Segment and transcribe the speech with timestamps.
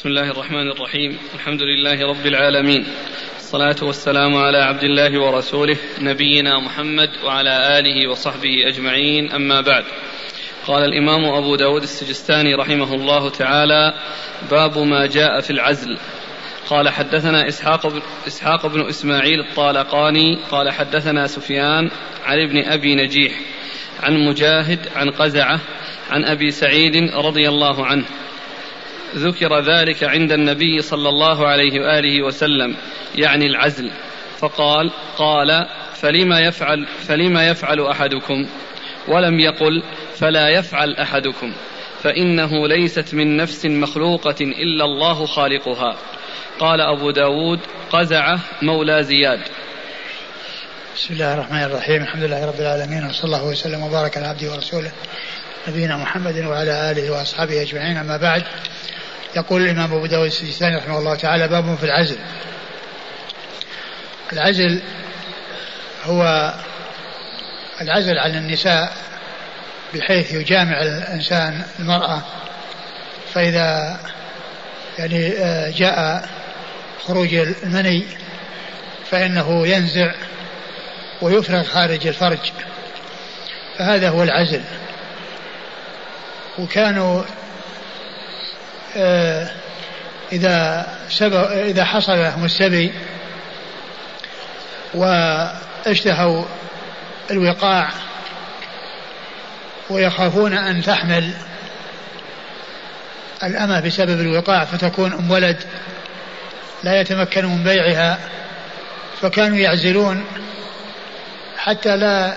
[0.00, 1.18] بسم الله الرحمن الرحيم.
[1.34, 2.86] الحمد لله رب العالمين.
[3.36, 9.32] الصلاة والسلام على عبد الله ورسوله نبينا محمد وعلى آله وصحبه أجمعين.
[9.32, 9.84] أما بعد
[10.66, 13.94] قال الإمام أبو داود السجستاني رحمه الله تعالى
[14.50, 15.98] باب ما جاء في العزل
[16.68, 21.90] قال حدثنا إسحاق بن, إسحاق بن إسماعيل الطالقاني قال حدثنا سفيان
[22.24, 23.32] عن ابن أبي نجيح
[24.02, 25.60] عن مجاهد عن قزعة
[26.10, 28.04] عن أبي سعيد رضي الله عنه
[29.16, 32.76] ذكر ذلك عند النبي صلى الله عليه وآله وسلم
[33.14, 33.90] يعني العزل.
[34.38, 38.46] فقال قال فلما يفعل فلما يفعل أحدكم؟
[39.08, 39.82] ولم يقل
[40.16, 41.52] فلا يفعل أحدكم.
[42.02, 45.96] فإنه ليست من نفس مخلوقة إلا الله خالقها.
[46.58, 49.40] قال أبو داود قزعه مولى زياد.
[50.96, 52.02] بسم الله الرحمن الرحيم.
[52.02, 54.92] الحمد لله رب العالمين وصلى الله وسلم وبارك على عبده ورسوله
[55.68, 57.96] نبينا محمد وعلى آله وأصحابه أجمعين.
[57.96, 58.42] أما بعد
[59.36, 62.18] يقول الإمام أبو داود السجستاني رحمه الله تعالى باب في العزل.
[64.32, 64.82] العزل
[66.04, 66.54] هو
[67.80, 68.92] العزل عن النساء
[69.94, 72.22] بحيث يجامع الإنسان المرأة
[73.34, 74.00] فإذا
[74.98, 76.28] يعني آه، جاء
[77.06, 78.04] خروج المني
[79.10, 80.12] فإنه ينزع
[81.22, 82.52] ويفرغ خارج الفرج.
[83.78, 84.62] فهذا هو العزل.
[86.58, 87.22] وكانوا
[90.32, 92.92] إذا سبق إذا حصل لهم السبي
[94.94, 96.44] واشتهوا
[97.30, 97.88] الوقاع
[99.90, 101.32] ويخافون أن تحمل
[103.42, 105.56] الأمة بسبب الوقاع فتكون أم ولد
[106.84, 108.18] لا يتمكن من بيعها
[109.20, 110.24] فكانوا يعزلون
[111.58, 112.36] حتى لا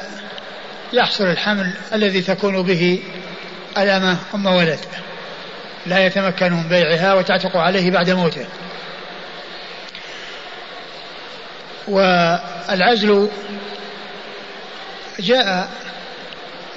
[0.94, 3.04] يحصل الحمل الذي تكون به
[3.78, 4.80] الأمة أم ولد.
[5.86, 8.46] لا يتمكن من بيعها وتعتق عليه بعد موته.
[11.88, 13.30] والعزل
[15.20, 15.70] جاء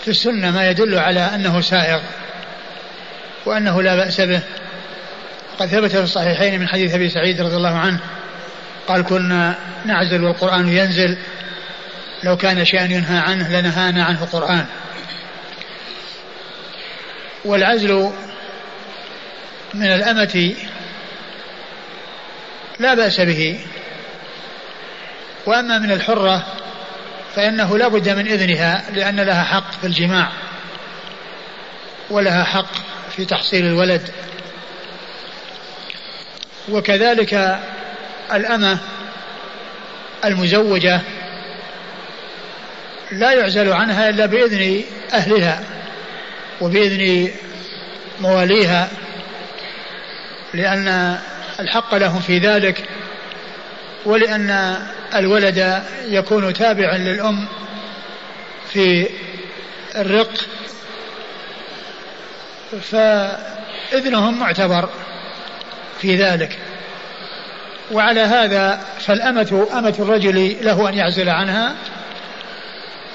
[0.04, 2.00] في السنة ما يدل على أنه سائغ
[3.46, 4.40] وأنه لا بأس به.
[5.58, 8.00] قد ثبت في الصحيحين من حديث أبي سعيد رضي الله عنه
[8.88, 9.54] قال كنا
[9.84, 11.18] نعزل والقرآن ينزل
[12.22, 14.66] لو كان شيئا ينهى عنه لنهانا عنه القرآن.
[17.44, 18.10] والعزل
[19.76, 20.54] من الأمة
[22.78, 23.60] لا بأس به.
[25.46, 26.46] وأما من الحرة
[27.34, 30.32] فإنه لا بد من إذنها لأن لها حق في الجماع
[32.10, 32.72] ولها حق
[33.16, 34.10] في تحصيل الولد.
[36.68, 37.60] وكذلك
[38.32, 38.78] الأمة
[40.24, 41.00] المزوجة
[43.12, 45.62] لا يعزل عنها إلا بإذن أهلها
[46.60, 47.30] وبإذن
[48.20, 48.88] مواليها.
[50.54, 51.18] لأن
[51.60, 52.84] الحق لهم في ذلك
[54.04, 54.76] ولأن
[55.14, 57.46] الولد يكون تابعا للأم
[58.68, 59.08] في
[59.96, 60.32] الرق
[62.82, 64.88] فإذنهم معتبر
[66.00, 66.58] في ذلك.
[67.92, 71.74] وعلى هذا فالأمة أمة الرجل له أن يعزل عنها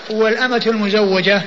[0.10, 1.42] والأمة المزوجة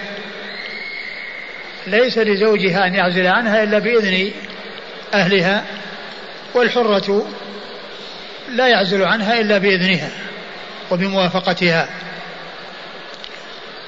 [1.86, 4.32] ليس لزوجها أن يعزل عنها إلا بإذن
[5.14, 5.64] أهلها
[6.54, 7.26] والحرة
[8.50, 10.10] لا يعزل عنها إلا بإذنها
[10.90, 11.88] وبموافقتها.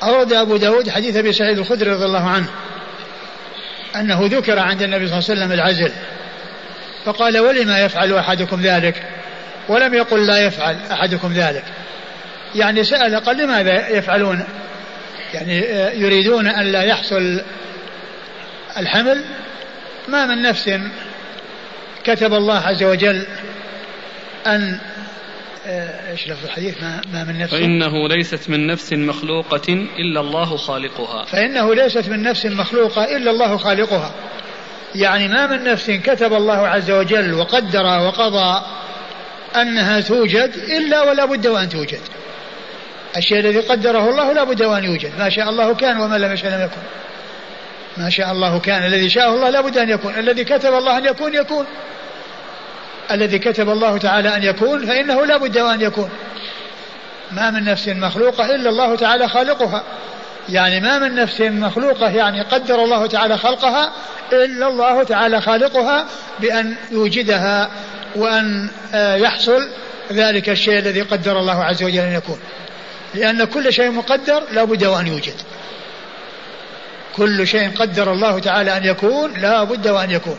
[0.02, 2.48] أورد أبو داود حديث أبي سعيد الخدري رضي الله عنه
[3.96, 5.92] أنه ذكر عند النبي صلى الله عليه وسلم العزل
[7.04, 9.02] فقال ولما يفعل أحدكم ذلك؟
[9.68, 11.64] ولم يقل لا يفعل أحدكم ذلك.
[12.54, 14.44] يعني سأل قال لماذا يفعلون؟
[15.34, 15.58] يعني
[16.00, 17.40] يريدون أن لا يحصل
[18.76, 19.24] الحمل؟
[20.08, 20.70] ما من نفس
[22.06, 23.26] كتب الله عز وجل
[24.46, 24.78] أن
[25.66, 27.54] آه، إيش لفظ الحديث؟ ما, ما من نفس.
[27.54, 31.24] فإنه ليست من نفس مخلوقة إلا الله خالقها.
[31.24, 34.10] فإنه ليست من نفس مخلوقة إلا الله خالقها.
[34.94, 38.62] يعني ما من نفس كتب الله عز وجل وقدر وقضى
[39.56, 42.00] أنها توجد إلا ولا بد وأن توجد.
[43.16, 45.12] الشيء الذي قدره الله لا بد وأن يوجد.
[45.18, 46.82] ما شاء الله كان وما لم يشاء لم يكن.
[47.96, 51.04] ما شاء الله كان الذي شاء الله لا بد أن يكون الذي كتب الله أن
[51.04, 51.66] يكون يكون.
[53.10, 56.10] الذي كتب الله تعالى أن يكون فإنه لا بد أن يكون.
[57.32, 59.82] ما من نفس مخلوقة إلا الله تعالى خالقها.
[60.48, 63.92] يعني ما من نفس مخلوقة يعني قدر الله تعالى خلقها
[64.32, 66.06] إلا الله تعالى خالقها
[66.40, 67.70] بأن يوجدها
[68.16, 69.68] وأن آه، يحصل
[70.12, 72.38] ذلك الشيء الذي قدر الله عز وجل أن يكون.
[73.14, 75.34] لأن كل شيء مقدر لا بد وأن يوجد.
[77.16, 80.38] كل شيء قدر الله تعالى أن يكون لا بد وأن يكون.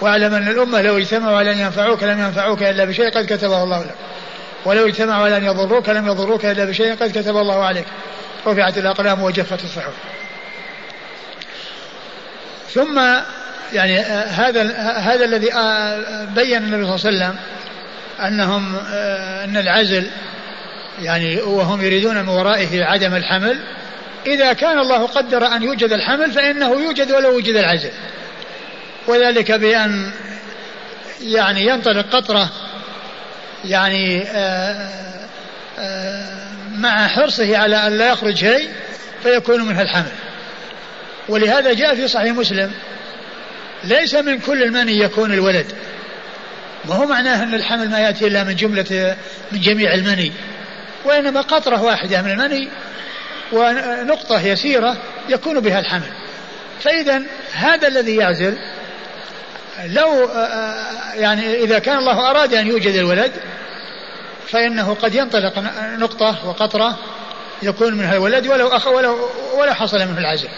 [0.00, 3.80] واعلم أن الأمة لو اجتمعوا على أن ينفعوك لم ينفعوك إلا بشيء قد كتبه الله
[3.80, 3.94] لك.
[4.64, 7.86] ولو اجتمعوا على أن يضروك لم يضروك إلا بشيء قد كتب الله عليك.
[8.46, 9.92] رفعت الأقلام وجفت الصحف.
[12.74, 13.00] ثم
[13.72, 14.62] يعني آه، هذا
[14.98, 17.36] هذا الذي آه، بين النبي صلى الله عليه وسلم
[18.20, 20.10] أنهم آه، أن العزل
[21.02, 23.58] يعني وهم يريدون من ورائه عدم الحمل
[24.34, 27.90] إذا كان الله قدر أن يوجد الحمل فإنه يوجد ولو وجد العزل
[29.06, 30.10] وذلك بأن
[31.20, 32.50] يعني ينطلق قطرة
[33.64, 34.24] يعني
[36.74, 38.68] مع حرصه على أن لا يخرج شيء
[39.22, 40.12] فيكون منها الحمل.
[41.28, 42.70] ولهذا جاء في صحيح مسلم
[43.84, 45.66] ليس من كل المني يكون الولد.
[46.88, 49.16] وهو معناه أن الحمل ما يأتي إلا من جملة
[49.52, 50.32] من جميع المني.
[51.04, 52.68] وإنما قطرة واحدة من المني
[53.52, 54.96] ونقطة يسيرة
[55.28, 56.10] يكون بها الحمل.
[56.80, 57.22] فإذا
[57.52, 58.58] هذا الذي يعزل
[59.86, 60.30] لو
[61.14, 63.32] يعني إذا كان الله أراد أن يوجد الولد
[64.48, 65.58] فإنه قد ينطلق
[65.98, 66.98] نقطة وقطرة
[67.62, 70.48] يكون منها الولد ولو أخ ولو ولا حصل منه العزل.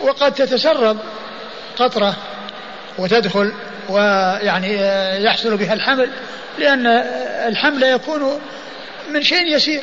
[0.00, 0.98] وقد تتسرب
[1.76, 2.16] قطرة
[2.98, 3.52] وتدخل
[3.88, 4.74] ويعني
[5.24, 6.10] يحصل بها الحمل
[6.58, 6.86] لأن
[7.48, 8.40] الحمل يكون
[9.10, 9.82] من شيء يسير.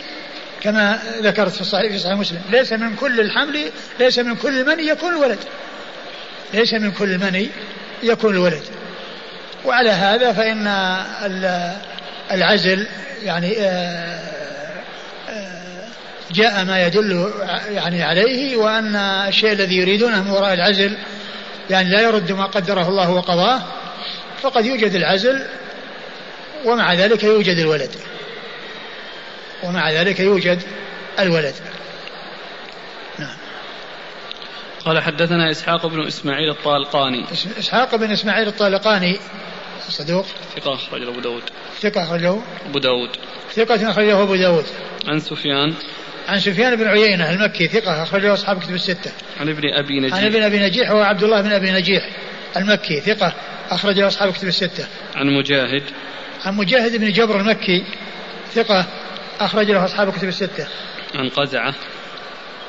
[0.62, 2.42] كما ذكرت في الصحيح في صحيح مسلم.
[2.52, 5.40] ليس من كل الحمل ليس من كل المني يكون الولد.
[6.54, 7.50] ليس من كل المني
[8.04, 8.64] يكون الولد.
[9.66, 10.68] وعلى هذا فإن
[12.32, 12.88] العزل
[13.24, 14.20] يعني آه،
[15.30, 15.88] آه،
[16.32, 17.32] جاء ما يدل
[17.72, 20.98] يعني عليه وأن الشيء الذي يريدونه من وراء العزل
[21.70, 23.62] يعني لا يرد ما قدره الله وقضاه
[24.42, 25.46] فقد يوجد العزل
[26.66, 27.96] ومع ذلك يوجد الولد.
[29.66, 30.62] ومع ذلك يوجد
[31.20, 31.56] الولد.
[33.20, 33.38] نعم.
[34.86, 37.26] قال حدثنا إسحاق بن إسماعيل الطالقاني.
[37.60, 39.20] إسحاق بن إسماعيل الطالقاني
[39.90, 40.26] صدوق.
[40.56, 41.44] ثقة أخرجه أبو داود.
[41.82, 42.38] ثقة أخرجه
[42.70, 43.10] أبو داود.
[43.54, 44.66] ثقة أخرجه أبو داود.
[45.08, 45.74] عن سفيان.
[46.28, 49.12] عن سفيان بن عيينة المكي ثقة أخرجه أصحاب كتب الستة.
[49.40, 50.18] عن ابن أبي نجيح.
[50.18, 52.10] عن ابن أبي نجيح هو عبد الله بن أبي نجيح
[52.58, 53.34] المكي ثقة
[53.70, 54.88] أخرجه أصحاب كتب الستة.
[55.16, 55.84] عن مجاهد.
[56.46, 57.84] عن مجاهد بن جبر المكي
[58.54, 58.86] ثقة
[59.40, 60.68] أخرج له أصحاب كتب الستة.
[61.16, 61.74] عن قزعة.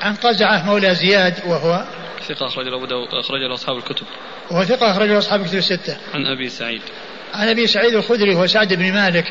[0.01, 1.85] عن قزعة مولى زياد وهو
[2.27, 2.77] ثقة أخرج له
[3.19, 4.05] أخرج له أصحاب الكتب.
[4.51, 5.97] وهو ثقة أخرج له أصحاب كتب الستة.
[6.13, 6.81] عن أبي سعيد.
[7.33, 9.25] عن أبي سعيد الخدري هو سعد بن مالك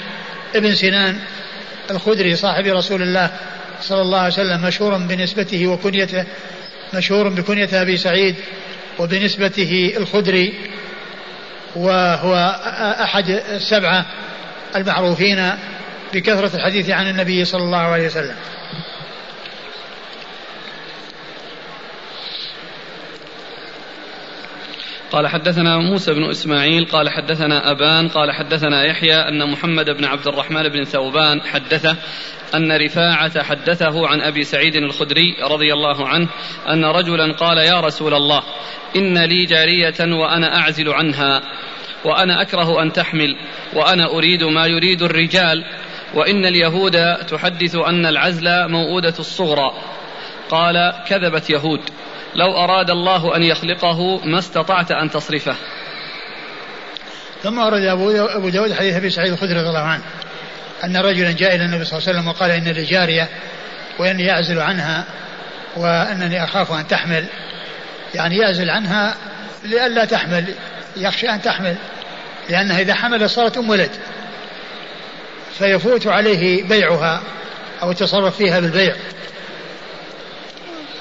[0.54, 1.18] ابن سنان
[1.90, 3.30] الخدري صاحب رسول الله
[3.80, 6.24] صلى الله عليه وسلم مشهور بنسبته وكنيته
[6.94, 8.34] مشهور بكنية أبي سعيد
[8.98, 10.54] وبنسبته الخدري
[11.76, 12.34] وهو
[13.00, 14.06] أحد السبعة
[14.76, 15.52] المعروفين
[16.14, 18.36] بكثرة الحديث عن النبي صلى الله عليه وسلم.
[25.12, 30.26] قال حدثنا موسى بن إسماعيل قال حدثنا أبان قال حدثنا يحيى أن محمد بن عبد
[30.26, 31.96] الرحمن بن ثوبان حدثه
[32.54, 36.28] أن رفاعة حدثه عن أبي سعيد الخدري رضي الله عنه
[36.68, 38.42] أن رجلا قال يا رسول الله
[38.96, 41.42] إن لي جارية وأنا أعزل عنها
[42.04, 43.36] وأنا أكره أن تحمل
[43.74, 45.64] وأنا أريد ما يريد الرجال
[46.16, 49.72] وإن اليهود تحدث أن العزل موءوده الصغرى.
[50.50, 51.80] قال كذبت يهود.
[52.34, 55.56] لو أراد الله أن يخلقه ما استطعت أن تصرفه.
[57.42, 60.02] ثم أورد أبو داود حديث أبي سعيد الخدري رضي الله عنه
[60.84, 63.28] أن رجلا جاء إلى النبي صلى الله عليه وسلم وقال إن لي جارية
[63.98, 65.04] وإني أعزل عنها
[65.76, 67.24] وأنني أخاف أن تحمل.
[68.14, 69.16] يعني يعزل عنها
[69.64, 70.44] لئلا تحمل
[70.96, 71.76] يخشى أن تحمل
[72.48, 73.90] لأنها إذا حملت صارت أم ولد.
[75.58, 77.22] فيفوت عليه بيعها
[77.82, 78.96] أو التصرف فيها بالبيع.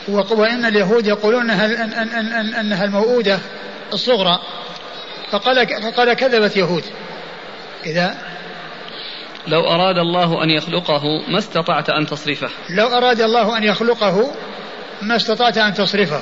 [0.07, 3.39] وإن اليهود يقولون أنها, أن أن أن أنها الموؤودة
[3.93, 4.39] الصغرى.
[5.31, 6.83] فقال فقال كذبت يهود.
[7.85, 8.15] إذا
[9.47, 12.49] لو أراد الله أن يخلقه ما استطعت أن تصرفه.
[12.69, 14.31] لو أراد الله أن يخلقه
[15.01, 16.21] ما استطعت أن تصرفه.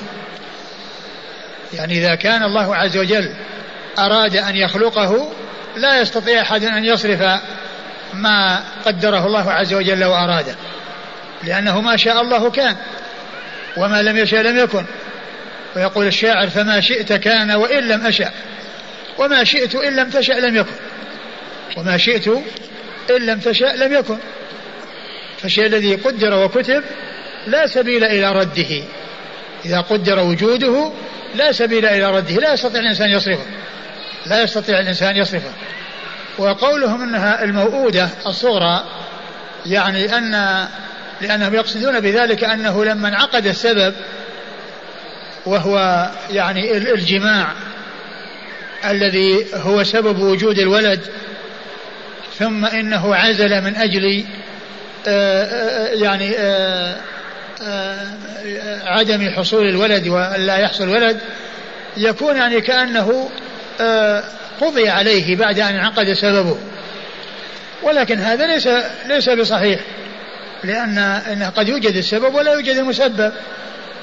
[1.72, 3.34] يعني إذا كان الله عز وجل
[3.98, 5.28] أراد أن يخلقه
[5.76, 7.40] لا يستطيع أحد أن يصرف
[8.14, 10.54] ما قدره الله عز وجل وأراده.
[11.44, 12.76] لأنه ما شاء الله كان
[13.76, 14.84] وما لم يشاء لم يكن.
[15.76, 18.30] ويقول الشاعر فما شئت كان وإن لم أشأ
[19.18, 20.76] وما شئت إن لم تشأ لم يكن
[21.76, 22.28] وما شئت
[23.10, 24.18] إن لم تشأ لم يكن.
[25.38, 26.82] فالشيء الذي قدر وكتب
[27.46, 28.82] لا سبيل إلى رده.
[29.64, 30.92] إذا قدر وجوده
[31.34, 32.34] لا سبيل إلى رده.
[32.34, 33.46] لا يستطيع الإنسان يصرفه.
[34.26, 35.52] لا يستطيع الإنسان يصرفه.
[36.38, 38.84] وقولهم أنها الموؤودة الصغرى
[39.66, 40.66] يعني أن
[41.20, 43.94] لأنهم يقصدون بذلك أنه لما انعقد السبب
[45.46, 47.52] وهو يعني الجماع
[48.84, 51.00] الذي هو سبب وجود الولد
[52.38, 54.24] ثم إنه عزل من أجل
[55.06, 56.96] آه، آه، يعني آه،
[58.84, 61.18] عدم حصول الولد ولا يحصل ولد
[61.96, 63.30] يكون يعني كأنه
[64.60, 66.58] قضي عليه بعد أن انعقد سببه.
[67.82, 68.68] ولكن هذا ليس
[69.06, 69.80] ليس بصحيح
[70.64, 73.32] لأن إنه قد يوجد السبب ولا يوجد المسبب.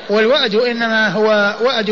[0.09, 1.89] والوعد إنما هو وعد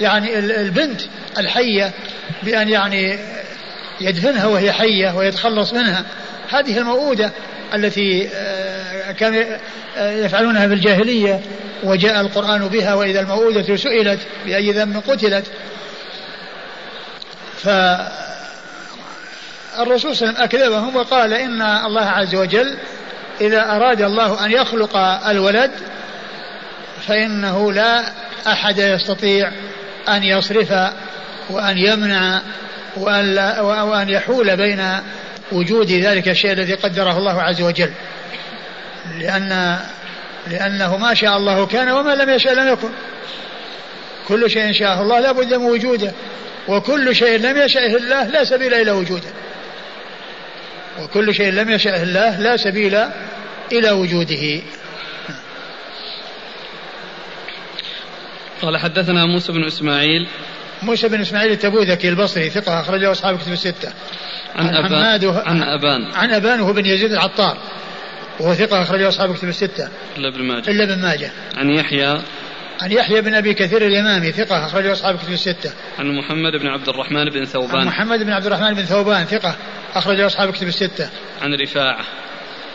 [0.00, 1.00] يعني البنت
[1.38, 1.90] الحية
[2.42, 3.18] بأن يعني
[4.00, 6.04] يدفنها وهي حية ويتخلص منها.
[6.50, 7.32] هذه الموؤودة
[7.74, 8.28] التي
[9.18, 9.44] كانوا
[9.98, 11.40] يفعلونها في الجاهلية
[11.82, 15.46] وجاء القرآن بها وإذا الموؤودة سئلت بأي ذنب قتلت
[17.58, 18.16] فالرسول
[20.16, 22.78] صلى الله عليه وسلم أكذبهم وقال إن الله عز وجل
[23.40, 24.96] إذا أراد الله أن يخلق
[25.26, 25.70] الولد
[27.06, 28.12] فإنه لا
[28.46, 29.52] أحد يستطيع
[30.08, 30.72] أن يصرف
[31.50, 32.40] وأن يمنع
[32.96, 35.00] وأن, وأن يحول بين
[35.52, 37.92] وجود ذلك الشيء الذي قدره الله عز وجل.
[39.18, 39.78] لأن
[40.46, 42.88] لأنه ما شاء الله كان وما لم يشاء لم يكن.
[44.28, 46.12] كل شيء شاء الله لا بد من وجوده.
[46.68, 49.30] وكل شيء لم يشأه الله لا سبيل إلى وجوده
[51.02, 52.94] وكل شيء لم يشأه الله لا سبيل
[53.72, 54.62] إلى وجوده
[58.62, 60.26] قال حدثنا موسى بن إسماعيل
[60.82, 63.92] موسى بن إسماعيل التبوذكي البصري ثقة أخرجه أصحاب كتب الستة.
[64.56, 65.20] عن, عن أبان.
[65.46, 67.58] عن أبان عن أبان وهو بن يزيد العطار
[68.40, 69.88] وهو ثقة أخرجه أصحاب كتب الستة.
[70.16, 70.70] إلا ابن ماجه.
[70.70, 71.30] إلا ابن ماجه.
[71.56, 72.20] عن يحيى
[72.80, 75.72] عن يحيى بن أبي كثير اليمامي ثقة اخرجه أصحاب كتب الستة.
[75.98, 77.80] عن محمد بن عبد الرحمن بن ثوبان.
[77.80, 79.56] عن محمد بن عبد الرحمن بن ثوبان ثقة
[79.94, 81.10] اخرجه أصحاب كتب الستة.
[81.42, 82.04] عن رفاعة.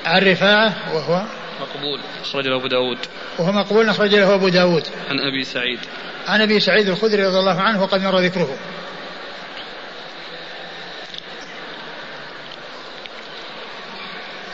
[0.06, 1.26] عن رفاعة وهو
[1.62, 2.98] مقبول أخرج له أبو داود
[3.40, 5.80] وهو مقبول أخرج له أبو داود عن أبي سعيد
[6.28, 8.58] عن أبي سعيد الخدري رضي الله عنه وقد مر ذكره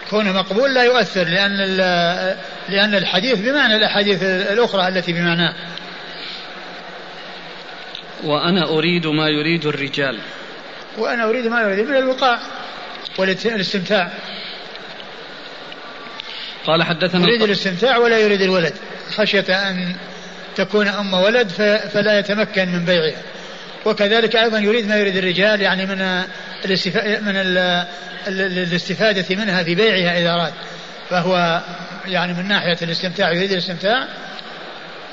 [0.09, 1.59] كونه مقبول لا يؤثر لأن
[2.69, 5.53] لأن الحديث بمعنى الأحاديث الأخرى التي بمعناه
[8.23, 10.19] وأنا أريد ما يريد الرجال.
[10.97, 12.39] وأنا أريد ما يريد من الوقاع
[13.17, 14.11] والاستمتاع.
[16.65, 18.73] قال حدثنا يريد الاستمتاع ولا يريد الولد.
[19.15, 19.95] خشية أن
[20.55, 21.47] تكون أم ولد
[21.93, 23.21] فلا يتمكن من بيعها.
[23.85, 26.23] وكذلك أيضا يريد ما يريد الرجال يعني من
[27.21, 27.35] من
[28.27, 30.53] الاستفادة منها في بيعها إذا أراد.
[31.09, 31.61] فهو
[32.05, 34.07] يعني من ناحية الاستمتاع يريد الاستمتاع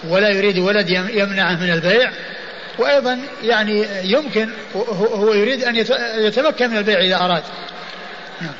[0.08, 2.10] ولا يريد ولد يمنعه من البيع.
[2.78, 4.48] وأيضا يعني يمكن
[5.00, 5.76] هو يريد أن
[6.18, 7.42] يتمكن من البيع إذا أراد.
[8.40, 8.54] نعم.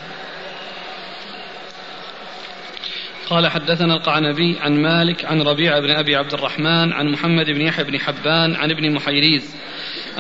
[3.26, 7.85] قال حدثنا القعنبي عن مالك عن ربيع بن أبي عبد الرحمن عن محمد بن يحيى
[7.85, 9.56] بن حبان عن ابن محيريز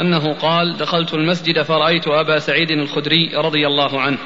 [0.00, 4.18] أنه قال دخلت المسجد فرأيت أبا سعيد الخدري رضي الله عنه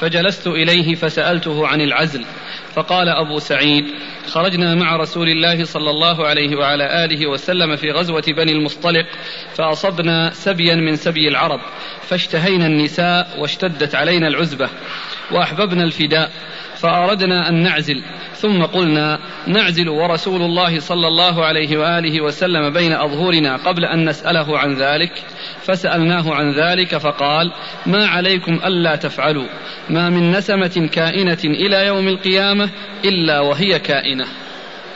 [0.00, 2.24] فجلست إليه فسألته عن العزل
[2.74, 3.84] فقال أبو سعيد
[4.26, 9.06] خرجنا مع رسول الله صلى الله عليه وعلى آله وسلم في غزوة بني المصطلق
[9.54, 11.60] فأصبنا سبيا من سبي العرب
[12.02, 14.68] فاشتهينا النساء واشتدت علينا العزبة.
[15.32, 16.30] وأحببنا الفداء
[16.76, 18.02] فأردنا أن نعزل
[18.34, 24.58] ثم قلنا نعزل ورسول الله صلى الله عليه وآله وسلم بين أظهرنا قبل أن نسأله
[24.58, 25.12] عن ذلك.
[25.62, 27.52] فسألناه عن ذلك فقال
[27.86, 29.48] ما عليكم ألا تفعلوا
[29.90, 32.70] ما من نسمة كائنة إلى يوم القيامة
[33.04, 34.24] إلا وهي كائنة.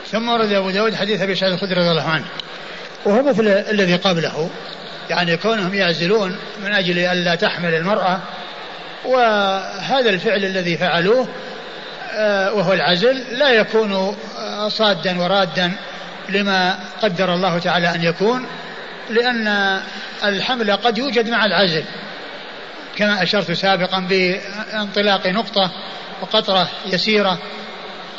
[0.06, 2.24] ثم ورد أبو داود حديث أبي سعيد الخدري رضي الله عنه.
[3.04, 4.50] وهو مثل الذي قبله
[5.10, 8.20] يعني كونهم يعزلون من أجل ألا تحمل المرأة
[9.04, 11.28] وهذا الفعل الذي فعلوه
[12.12, 15.72] آه، وهو العزل لا يكون آه، صادا ورادا
[16.28, 18.46] لما قدر الله تعالى أن يكون
[19.10, 19.80] لأن
[20.24, 21.84] الحمل قد يوجد مع العزل.
[22.96, 25.70] كما أشرت سابقا بانطلاق نقطة
[26.22, 27.38] وقطرة يسيرة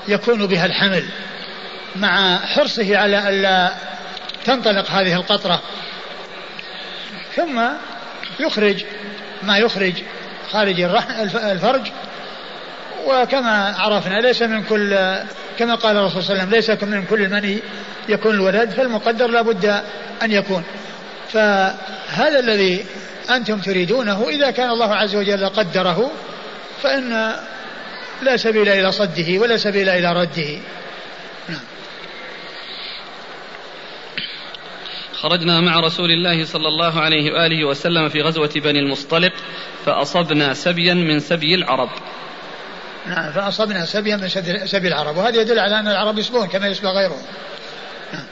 [0.08, 1.04] يكون بها الحمل
[1.96, 3.74] مع حرصه على ألا
[4.46, 5.62] تنطلق هذه القطرة.
[7.36, 7.62] ثم
[8.40, 8.84] يخرج
[9.44, 9.94] ما يخرج
[10.52, 10.82] خارج
[11.36, 11.82] الفرج.
[13.08, 14.98] وكما عرفنا ليس من كل
[15.60, 17.60] كما قال الرسول صلى الله عليه وسلم ليس من كل من
[18.10, 19.66] يكون الولد فالمقدر لابد
[20.24, 20.64] أن يكون.
[21.34, 22.86] فهذا الذي
[23.30, 26.12] أنتم تريدونه إذا كان الله عز وجل قدره
[26.84, 27.36] فإن
[28.22, 30.60] لا سبيل إلى صده ولا سبيل إلى رده.
[35.22, 39.34] خرجنا مع رسول الله صلى الله عليه وآله وسلم في غزوة بني المصطلق
[39.86, 41.90] فأصبنا سبيا من سبي العرب.
[43.08, 44.28] نعم فأصبنا سبيا من
[44.66, 45.18] سبي العرب.
[45.18, 47.22] وهذا يدل على أن العرب يسبون كما يسبى غيرهم.
[48.14, 48.24] نعم.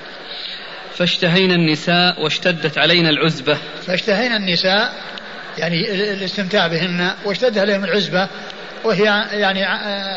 [0.95, 3.57] فاشتهينا النساء واشتدت علينا العزبة.
[3.87, 4.93] فاشتهينا النساء
[5.57, 8.27] يعني الاستمتاع بهن واشتد عليهم العزبة
[8.83, 9.63] وهي يعني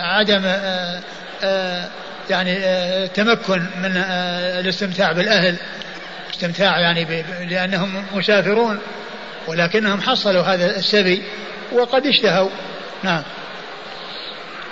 [0.03, 1.01] عدم آه،
[1.43, 1.89] آه،
[2.31, 3.97] يعني آه، تمكن من
[4.61, 5.57] الاستمتاع بالأهل.
[6.31, 8.79] استمتاع يعني لأنهم مسافرون
[9.47, 11.23] ولكنهم حصلوا هذا السبي
[11.73, 12.51] وقد اشتهوا.
[13.03, 13.23] نعم.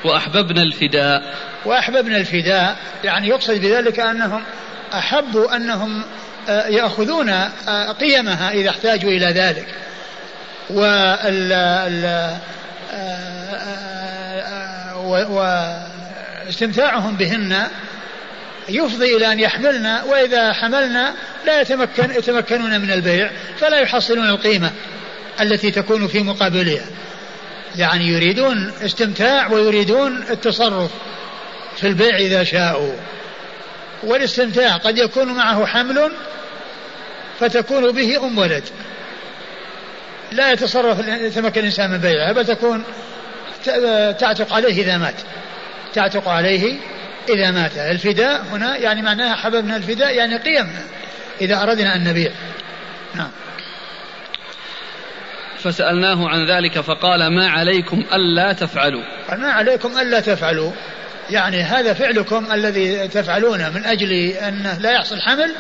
[0.05, 1.35] وأحببنا الفداء.
[1.65, 2.77] وأحببنا الفداء.
[3.05, 4.43] يعني يقصد بذلك أنهم
[4.95, 6.03] أحبوا أنهم
[6.49, 9.67] آه، يأخذون آه، قيمها إذا احتاجوا إلى ذلك.
[10.71, 11.53] وال
[12.03, 12.37] آه،
[16.47, 17.67] واستمتاعهم بهن
[18.69, 21.15] يفضي إلى أن يحملن وإذا حملنا
[21.47, 24.71] لا يتمكن يتمكنون من البيع فلا يحصلون القيمة
[25.41, 26.87] التي تكون في مقابلها.
[27.77, 30.91] يعني يريدون استمتاع ويريدون التصرف
[31.77, 32.93] في البيع إذا شاءوا.
[34.03, 36.13] والاستمتاع قد يكون معه حمل
[37.41, 38.65] فتكون به أم ولد.
[40.33, 42.85] لا يتصرف يتمكن الإنسان من بيعها بل تكون
[44.19, 45.15] تعتق عليه إذا مات.
[45.95, 46.77] تعتق عليه
[47.31, 47.77] إذا مات.
[47.77, 50.83] الفداء هنا يعني معناها حببنا الفداء يعني قيمنا
[51.41, 52.31] إذا أردنا أن نبيع.
[53.15, 53.31] نعم.
[55.59, 59.03] فسألناه عن ذلك فقال ما عليكم ألا تفعلوا.
[59.39, 60.73] ما عليكم ألا تفعلوا.
[61.31, 65.55] يعني هذا فعلكم الذي تفعلونه من أجل أنه لا يحصل حمل.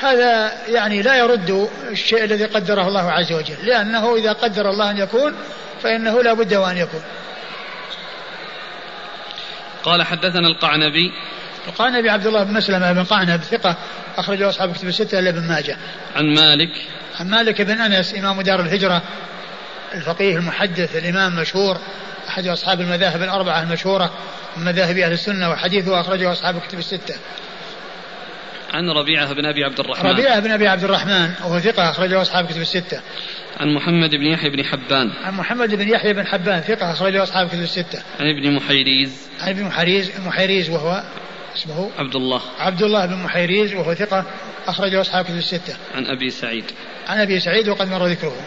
[0.00, 3.56] هذا يعني لا يرد الشيء الذي قدره الله عز وجل.
[3.62, 5.34] لأنه إذا قدر الله أن يكون
[5.82, 7.02] فإنه لا بد وأن يكون.
[9.84, 11.12] قال حدثنا القعنبي.
[11.68, 13.76] القعنبي عبد الله بن مسلمة بن قعنب ثقة
[14.16, 15.76] أخرجه أصحاب كتب الستة إلا ابن ماجه.
[16.16, 16.70] عن مالك.
[17.20, 19.02] عن مالك بن أنس إمام دار الهجرة
[19.94, 21.78] الفقيه المحدث الإمام المشهور
[22.28, 24.10] أحد أصحاب المذاهب الأربعة المشهورة
[24.56, 27.14] من مذاهب أهل السنة وحديثه أخرجه أصحاب الكتب الستة.
[28.74, 32.44] عن ربيعة بن أبي عبد الرحمن ربيعة بن أبي عبد الرحمن وهو ثقة أخرجه أصحاب
[32.44, 33.00] الكتب الستة.
[33.56, 37.46] عن محمد بن يحيى بن حبان عن محمد بن يحيى بن حبان ثقة أخرجه أصحاب
[37.46, 38.02] الكتب الستة.
[38.20, 41.02] عن ابن محيريز عن ابن محيريز محيريز وهو
[41.56, 44.24] اسمه عبد الله عبد الله بن محيريز وهو ثقة
[44.66, 45.76] أخرجه أصحاب الكتب الستة.
[45.94, 46.64] عن أبي سعيد
[47.08, 48.46] عن أبي سعيد وقد مر ذكره.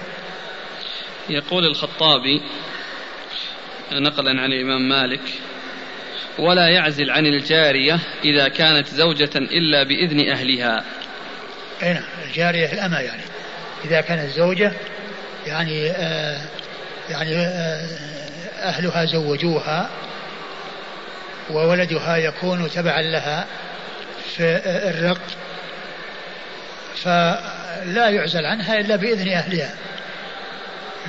[1.30, 2.42] يقول الخطابي
[3.92, 5.22] نقلا عن الإمام مالك
[6.40, 10.84] ولا يعزل عن الجارية إذا كانت زوجة إلا بإذن أهلها.
[11.84, 13.22] أي نعم الجارية الأمة يعني.
[13.86, 14.72] إذا كانت زوجة
[15.48, 16.42] يعني آه
[17.10, 17.86] يعني آه
[18.60, 19.90] أهلها زوجوها
[21.50, 23.46] وولدها يكون تبعا لها
[24.36, 25.22] في الرق
[26.96, 29.74] فلا يعزل عنها إلا بإذن أهلها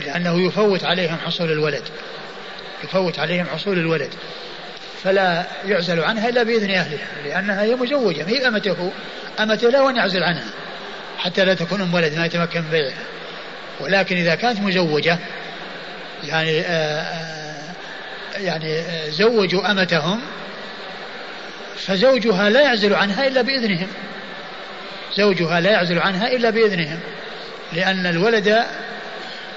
[0.06, 1.82] لأنه يفوت عليهم حصول الولد.
[2.84, 4.10] يفوت عليهم حصول الولد.
[5.04, 8.92] فلا يعزل عنها إلا بإذن أهلها لأنها هي مزوجة ما هي أمته
[9.40, 10.50] أمته لا وأن يعزل عنها
[11.18, 13.04] حتى لا تكون أم ولد ما يتمكن من بيعها.
[13.80, 15.18] ولكن إذا كانت مزوجة
[16.24, 17.74] يعني آآ آه، آآ
[18.36, 20.20] آه، يعني آه، زوجوا أمتهم
[21.76, 23.88] فزوجها لا يعزل عنها إلا بإذنهم.
[25.16, 27.00] زوجها لا يعزل عنها إلا بإذنهم
[27.72, 28.64] لأن الولد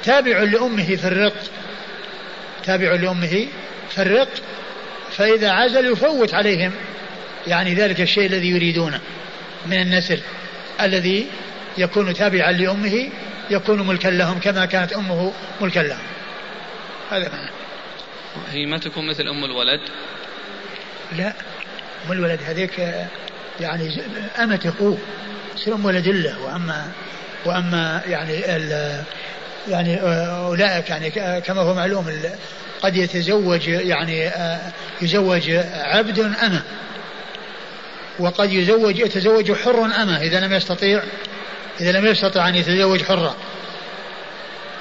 [0.04, 1.34] تابع لأمه في الرق
[2.64, 3.48] تابع لأمه
[3.90, 4.30] في الرق
[5.22, 6.72] فإذا عزل يفوت عليهم.
[7.48, 9.00] يعني ذلك الشيء الذي يريدونه.
[9.66, 10.20] من النسل
[10.82, 11.28] الذي
[11.78, 13.10] يكون تابعا لأمه
[13.50, 16.04] يكون ملكا لهم كما كانت أمه ملكا لهم.
[17.12, 17.50] هذا معنى.
[18.52, 19.80] هي ما تكون مثل أم الولد؟
[21.18, 21.34] لا.
[22.06, 23.06] أم الولد هذيك
[23.60, 24.02] يعني
[24.40, 24.98] أمته
[25.56, 26.92] تصير أم ولد له وأما
[27.46, 28.34] وأما يعني
[29.68, 30.02] يعني
[30.48, 31.10] أولئك يعني
[31.42, 32.10] كما هو معلوم
[32.82, 36.62] قد يتزوج يعني آه، يزوج عبد أمة.
[38.20, 41.04] وقد يزوج يتزوج حر أمة إذا لم يستطيع
[41.82, 43.36] إذا لم يستطع أن يتزوج حرة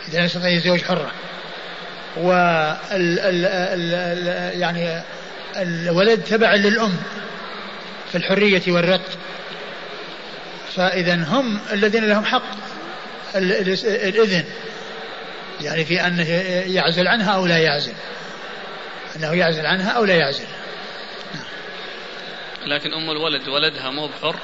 [0.08, 1.10] إذا لم يستطع أن يتزوج حرة
[2.92, 5.02] ال يعني
[5.56, 6.96] الولد تبع للأم
[8.12, 9.00] في الحرية والرق.
[10.76, 12.42] فإذا هم الذين لهم حق
[13.34, 14.44] الإذن.
[15.60, 16.30] يعني في أنه
[16.74, 17.92] يعزل عنها أو لا يعزل.
[19.16, 20.46] أنه يعزل عنها أو لا يعزل.
[22.66, 24.36] لكن أم الولد ولدها مو بحر؟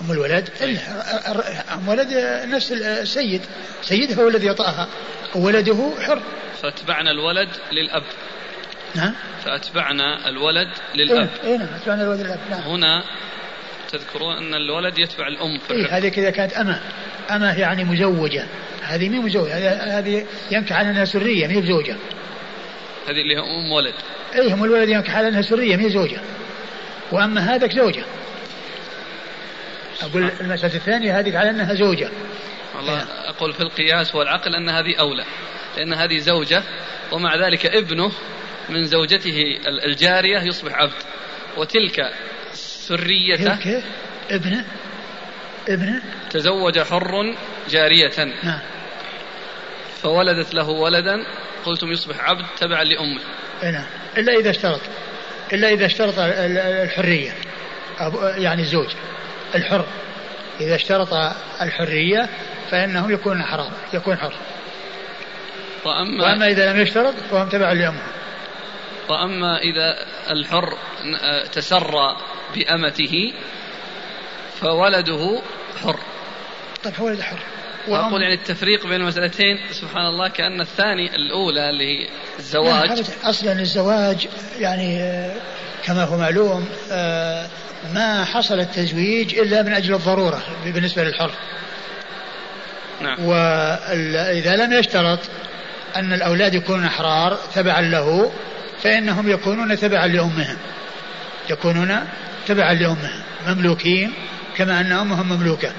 [0.00, 0.48] أم الولد؟
[1.72, 2.08] أم ولد
[2.44, 3.42] نفس السيد.
[3.82, 4.88] سيدها هو الذي يطأها.
[5.34, 6.22] وولده حر.
[6.62, 8.02] فأتبعنا الولد للأب.
[8.94, 11.30] نعم فأتبعنا الولد للأب.
[11.44, 12.60] إيه نعم أتبعنا الولد للأب نعم.
[12.60, 13.04] هنا
[13.92, 16.80] تذكرون أن الولد يتبع الأم في إيه هذه كذا كانت أمة.
[17.30, 18.46] أمة يعني مزوجة.
[18.82, 19.98] هذه مي مزوجة.
[19.98, 21.96] هذه ينكح على أنها سرية مي بزوجة.
[23.08, 23.94] هذه اللي هي أم ولد.
[24.34, 26.20] أي هم الولد ينكح على أنها سرية مي زوجة.
[27.12, 28.04] وأما هذاك زوجة.
[30.02, 32.10] أقول المسألة الثانية هذه على أنها زوجة.
[32.76, 35.24] والله أقول في القياس والعقل أن هذه أولى.
[35.76, 36.62] لأن هذه زوجة
[37.12, 38.12] ومع ذلك ابنه
[38.68, 40.92] من زوجته الجارية يصبح عبد.
[41.56, 42.12] وتلك
[42.80, 43.84] سريته كيف
[44.30, 44.64] ابنه
[45.68, 47.36] ابنه؟ تزوج حر
[47.70, 48.34] جارية.
[48.42, 48.60] نعم.
[50.02, 51.26] فولدت له ولدا
[51.64, 53.20] قلتم يصبح عبد تبعا لأمه.
[53.62, 53.86] نعم.
[54.18, 54.80] إلا إذا اشترط
[55.52, 57.34] إلا إذا اشترط الحرية.
[58.36, 58.88] يعني الزوج.
[59.54, 59.86] الحر.
[60.60, 62.28] إذا اشترط الحرية
[62.70, 64.34] فإنه يكون حرام يكون حر.
[65.84, 68.02] وأما, وأما إذا لم يشترط فهم تبع لأمه.
[69.08, 70.76] وأما إذا الحر
[71.52, 72.16] تسرى
[72.54, 73.32] بأمته
[74.60, 75.42] فولده
[75.84, 75.98] حر.
[76.84, 77.38] طيب ولد حر.
[77.88, 82.08] وأقول يعني التفريق بين المسألتين سبحان الله كأن الثاني الأولى اللي هي
[82.38, 85.00] الزواج أصلا الزواج يعني
[85.84, 87.46] كما هو معلوم آه،
[87.94, 91.30] ما حصل التزويج إلا من أجل الضرورة بالنسبة للحر.
[93.00, 93.24] نعم.
[93.24, 95.18] وإذا لم يشترط
[95.96, 98.32] أن الأولاد يكونون أحرار تبعا له
[98.82, 100.56] فإنهم يكونون تبعا لأمهم.
[101.50, 102.06] يكونون
[102.50, 104.12] تبعا لأمهم مملوكين
[104.56, 105.72] كما أن أمهم مملوكة.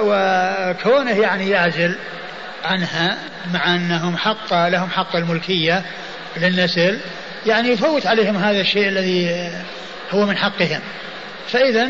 [0.00, 1.94] وكونه يعني يعزل
[2.64, 3.18] عنها
[3.54, 5.82] مع أنهم حق لهم حق الملكية
[6.36, 6.98] للنسل
[7.46, 9.50] يعني يفوت عليهم هذا الشيء الذي
[10.10, 10.80] هو من حقهم.
[11.48, 11.88] فإذا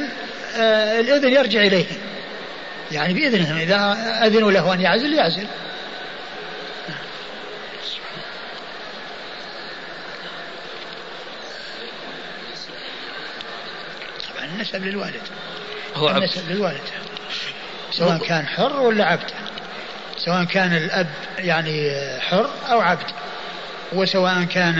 [0.56, 1.96] آه، الإذن يرجع إليهم.
[2.92, 5.46] يعني بإذنهم إذا أذنوا له أن يعزل يعزل.
[14.74, 15.22] النسب للوالد.
[15.94, 16.16] هو عبد.
[16.18, 16.80] النسب للوالد.
[17.90, 19.30] سواء كان حر ولا عبد.
[20.18, 21.06] سواء كان الأب
[21.38, 23.06] يعني حر أو عبد.
[23.92, 24.78] وسواء كان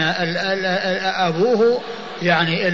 [1.15, 1.81] أبوه
[2.21, 2.69] يعني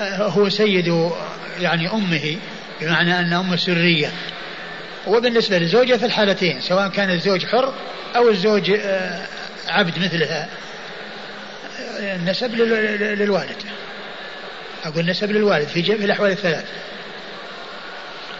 [0.00, 1.10] هو سيد
[1.58, 2.36] يعني أمه
[2.80, 4.12] بمعنى أن أمه سرية.
[5.06, 7.74] وبالنسبة للزوجة في الحالتين سواء كان الزوج حر
[8.16, 9.26] أو الزوج آه،
[9.68, 10.48] عبد مثلها
[11.98, 13.62] النسب للوالد.
[14.84, 16.64] أقول النسب للوالد في جميع الأحوال الثلاث.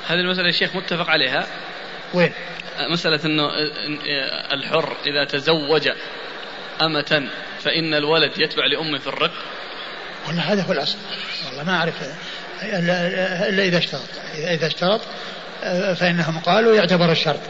[0.06, 1.46] هذه المسألة يا شيخ متفق عليها.
[2.14, 2.32] وين؟
[2.92, 3.48] مسألة أنه
[4.52, 5.88] الحر إذا تزوج
[6.82, 7.28] أمة
[7.60, 9.32] فإن الولد يتبع لأمه في الرق.
[10.26, 10.98] والله هذا هو الأصل.
[11.48, 11.94] والله ما أعرف
[12.62, 14.08] إلا إذا اشترط.
[14.34, 15.00] إذا اشترط
[15.96, 17.40] فإنهم قالوا يعتبر الشرط.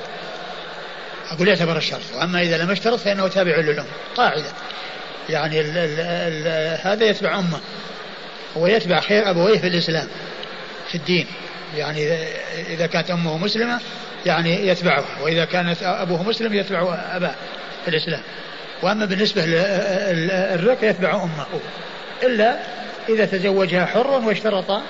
[1.31, 2.15] أقول يعتبر الشرط.
[2.15, 3.87] وأما إذا لم يشترط فإنه تابع للأم.
[4.17, 4.53] قاعدة.
[5.29, 7.61] يعني ال ال ال هذا يتبع أمه.
[8.57, 10.09] ويتبع خير أبويه في الإسلام
[10.89, 11.27] في الدين.
[11.77, 12.13] يعني
[12.69, 13.81] إذا كانت أمه مسلمة
[14.27, 17.35] يعني يتبعه وإذا كانت أبوه مسلم يتبع أباه
[17.85, 18.23] في الإسلام.
[18.83, 21.47] وأما بالنسبة للرق يتبع أمه.
[22.23, 22.59] إلا
[23.09, 24.83] إذا تزوجها حرا واشترط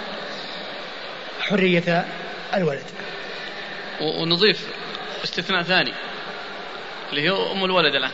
[1.40, 2.04] حرية
[2.54, 2.84] الولد.
[4.00, 4.66] ونضيف
[5.24, 5.92] استثناء ثاني
[7.10, 8.10] اللي هي أم الولد الآن.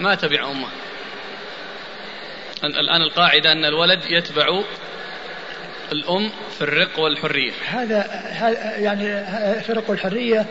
[0.00, 0.68] ما تبع أمه؟
[2.66, 4.62] الآن القاعدة أن الولد يتبع
[5.92, 7.52] الأم في الرق والحرية.
[7.68, 8.22] هذا
[8.78, 9.06] يعني
[9.62, 10.46] في الرق والحرية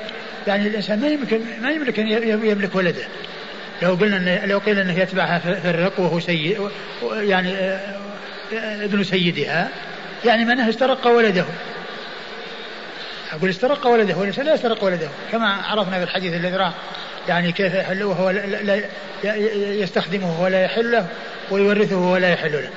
[0.47, 2.07] يعني الإنسان ما يمكن ما يملك أن
[2.47, 3.07] يملك ولده.
[3.81, 6.69] لو قلنا إن لو قيل إنه يتبعها في الرق وهو سيد
[7.11, 7.53] يعني
[8.61, 9.69] ابن سيدها
[10.25, 11.45] يعني معناه استرق ولده.
[13.33, 16.73] أقول استرق ولده وليس لا يسترق ولده كما عرفنا في الحديث الذي راه
[17.27, 18.81] يعني كيف يحل وهو لا
[19.73, 21.07] يستخدمه ولا يحل له
[21.51, 22.69] ويورثه ولا يحل له.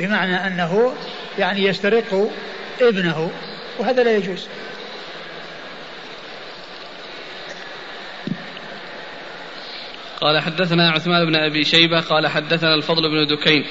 [0.00, 0.92] بمعنى أنه
[1.38, 2.30] يعني يسترق
[2.80, 3.30] ابنه
[3.78, 4.48] وهذا لا يجوز.
[10.20, 13.64] قال حدثنا عثمان بن أبي شيبة قال حدثنا الفضل بن دكين.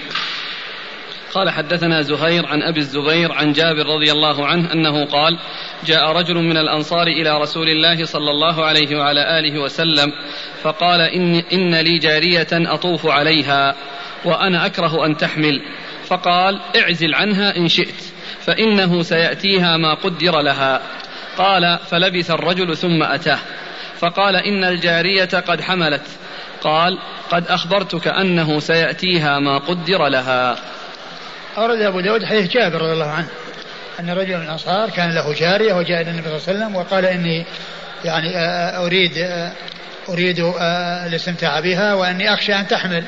[1.33, 5.39] قال حدثنا زهير عن أبي الزبير عن جابر رضي الله عنه أنه قال
[5.85, 10.11] جاء رجل من الأنصار إلى رسول الله صلى الله عليه وعلى آله وسلم
[10.63, 13.75] فقال ان إن لي جارية أطوف عليها
[14.25, 15.61] وأنا أكره أن تحمل.
[16.05, 18.03] فقال اعزل عنها إن شئت
[18.39, 20.81] فإنه سيأتيها ما قدر لها.
[21.37, 23.39] قال فلبث الرجل ثم أتاه.
[23.99, 26.07] فقال إن الجارية قد حملت.
[26.61, 26.97] قال
[27.31, 30.55] قد أخبرتك أنه سيأتيها ما قدر لها.
[31.57, 33.27] أورد أبو داود حديث جابر رضي الله عنه.
[34.01, 37.05] أن رجل من الأنصار كان له جارية وجاء إلى النبي صلى الله عليه وسلم وقال
[37.05, 37.45] إني
[38.05, 39.51] يعني آه، أريد آه،
[40.09, 43.03] أريد آه، الاستمتاع بها وإني أخشى أن تحمل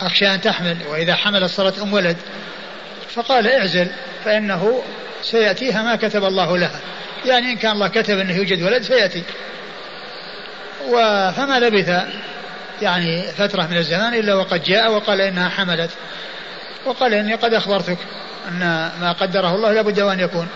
[0.00, 2.16] أخشى أن تحمل وإذا حملت صارت أم ولد.
[3.08, 3.88] فقال اعزل
[4.24, 4.82] فإنه
[5.22, 6.80] سيأتيها ما كتب الله لها.
[7.24, 9.22] يعني إن كان الله كتب أنه يوجد ولد سيأتي.
[11.36, 12.02] فما لبث
[12.82, 15.90] يعني فترة من الزمان إلا وقد جاء وقال إنها حملت.
[16.86, 17.98] وقال إني قد أخبرتك.
[18.48, 18.58] أن
[19.00, 20.48] ما قدره الله لابد وأن يكون.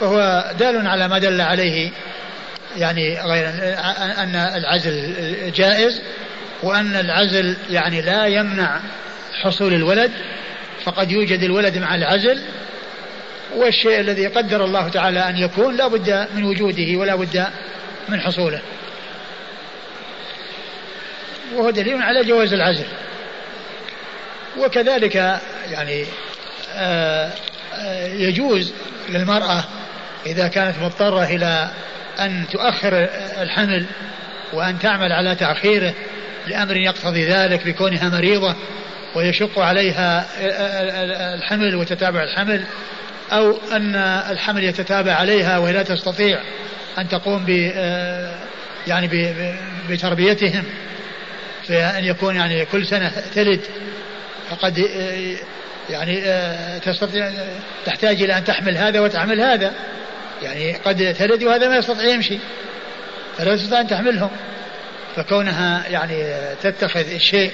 [0.00, 1.90] فهو دال على ما دل عليه
[2.76, 3.48] يعني غير
[4.18, 5.14] أن العزل
[5.52, 6.02] جائز
[6.62, 8.80] وأن العزل يعني لا يمنع
[9.42, 10.12] حصول الولد
[10.84, 12.42] فقد يوجد الولد مع العزل
[13.56, 17.46] والشيء الذي قدر الله تعالى أن يكون لا بد من وجوده ولا بد
[18.08, 18.60] من حصوله.
[21.54, 22.86] وهو دليل على جواز العزل.
[24.58, 25.14] وكذلك
[25.70, 26.04] يعني
[28.12, 28.72] يجوز
[29.08, 29.64] للمرأة
[30.26, 31.70] إذا كانت مضطرة إلى
[32.20, 33.08] أن تؤخر
[33.42, 33.86] الحمل
[34.52, 35.94] وأن تعمل على تأخيره
[36.46, 38.56] لأمر يقتضي ذلك بكونها مريضة
[39.14, 40.26] ويشق عليها
[41.34, 42.64] الحمل وتتابع الحمل
[43.32, 43.96] أو أن
[44.30, 46.40] الحمل يتتابع عليها وهي لا تستطيع
[46.98, 47.48] أن تقوم ب
[48.86, 49.32] يعني
[49.90, 50.64] بتربيتهم
[51.68, 53.60] فأن يكون يعني كل سنة تلد
[54.50, 54.88] فقد
[55.90, 56.22] يعني
[56.80, 57.32] تستطيع
[57.86, 59.72] تحتاج إلى أن تحمل هذا وتحمل هذا.
[60.42, 62.38] يعني قد تلد وهذا ما يستطيع يمشي.
[63.38, 64.30] فلا تستطيع أن تحملهم.
[65.16, 66.24] فكونها يعني
[66.62, 67.52] تتخذ الشيء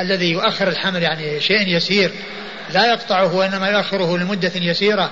[0.00, 2.10] الذي يؤخر الحمل يعني شيء يسير
[2.74, 5.10] لا يقطعه وإنما يؤخره لمدة يسيرة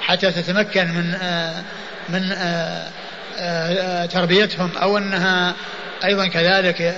[0.00, 1.62] حتى تتمكن من آه
[2.08, 2.88] من آه
[3.38, 5.54] آه تربيتهم أو أنها
[6.04, 6.94] أيضا كذلك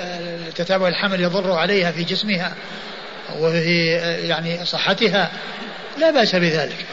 [0.55, 2.53] تتابع الحمل يضر عليها في جسمها.
[3.39, 3.87] وفي
[4.29, 5.31] يعني صحتها
[5.99, 6.87] لا بأس بذلك.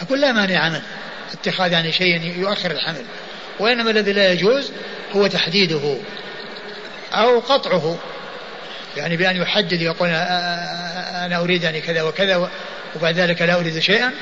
[0.00, 0.82] أقول لا مانع منه
[1.32, 3.04] اتخاذ يعني شيء يؤخر الحمل
[3.58, 4.72] وإنما الذي لا يجوز
[5.16, 5.96] هو تحديده
[7.12, 7.98] أو قطعه.
[8.96, 12.50] يعني بأن يحدد يقول أنا أريد يعني كذا وكذا
[12.96, 14.12] وبعد ذلك لا أريد شيئا.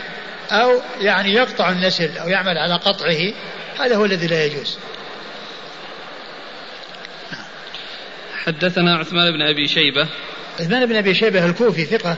[0.50, 3.32] أو يعني يقطع النسل أو يعمل على قطعه.
[3.78, 4.78] هذا هو الذي لا يجوز.
[8.44, 10.08] حدثنا عثمان بن أبي شيبة
[10.60, 12.16] عثمان بن أبي شيبة الكوفي ثقة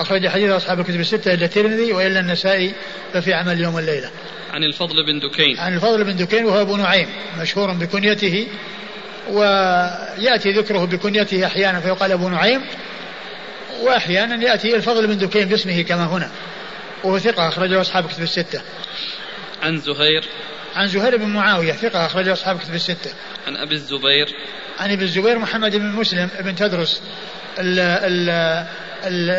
[0.00, 2.74] أخرج حديث أصحاب الكتب الستة إلا الترمذي وإلا النسائي
[3.12, 4.10] ففي عمل اليوم والليلة
[4.52, 5.58] عن الفضل بن دكين.
[5.58, 7.08] عن الفضل بن دكين وهو أبو نعيم
[7.40, 8.46] مشهور بكنيته
[9.30, 12.60] ويأتي ذكره بكنيته أحيانا فيقال أبو نعيم
[13.82, 16.30] وأحيانا يأتي الفضل بن دكين باسمه كما هنا.
[17.04, 18.60] وهو ثقة أخرجه أصحاب كتب الستة.
[19.62, 20.24] عن زهير.
[20.74, 23.10] عن زهير بن معاوية ثقة أخرجه أصحاب كتب الستة.
[23.46, 24.28] عن أبي الزبير.
[24.80, 27.02] عن أبي الزبير محمد بن مسلم بن تدرس
[27.58, 28.30] ال ال
[29.04, 29.30] ال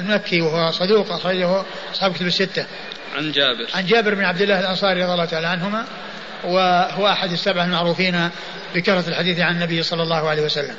[0.00, 1.64] المكي وهو صدوق أخرجه
[1.94, 2.66] أصحاب كتب الستة.
[3.16, 3.66] عن جابر.
[3.74, 5.84] عن جابر بن عبد الله الأنصاري رضي الله تعالى عنهما
[6.44, 8.30] وهو أحد السبعة المعروفين
[8.74, 10.74] بكثرة الحديث عن النبي صلى الله عليه وسلم.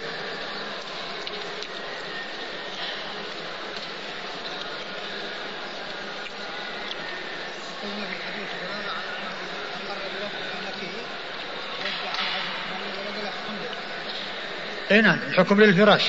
[14.91, 16.04] اي نعم الحكم للفراش.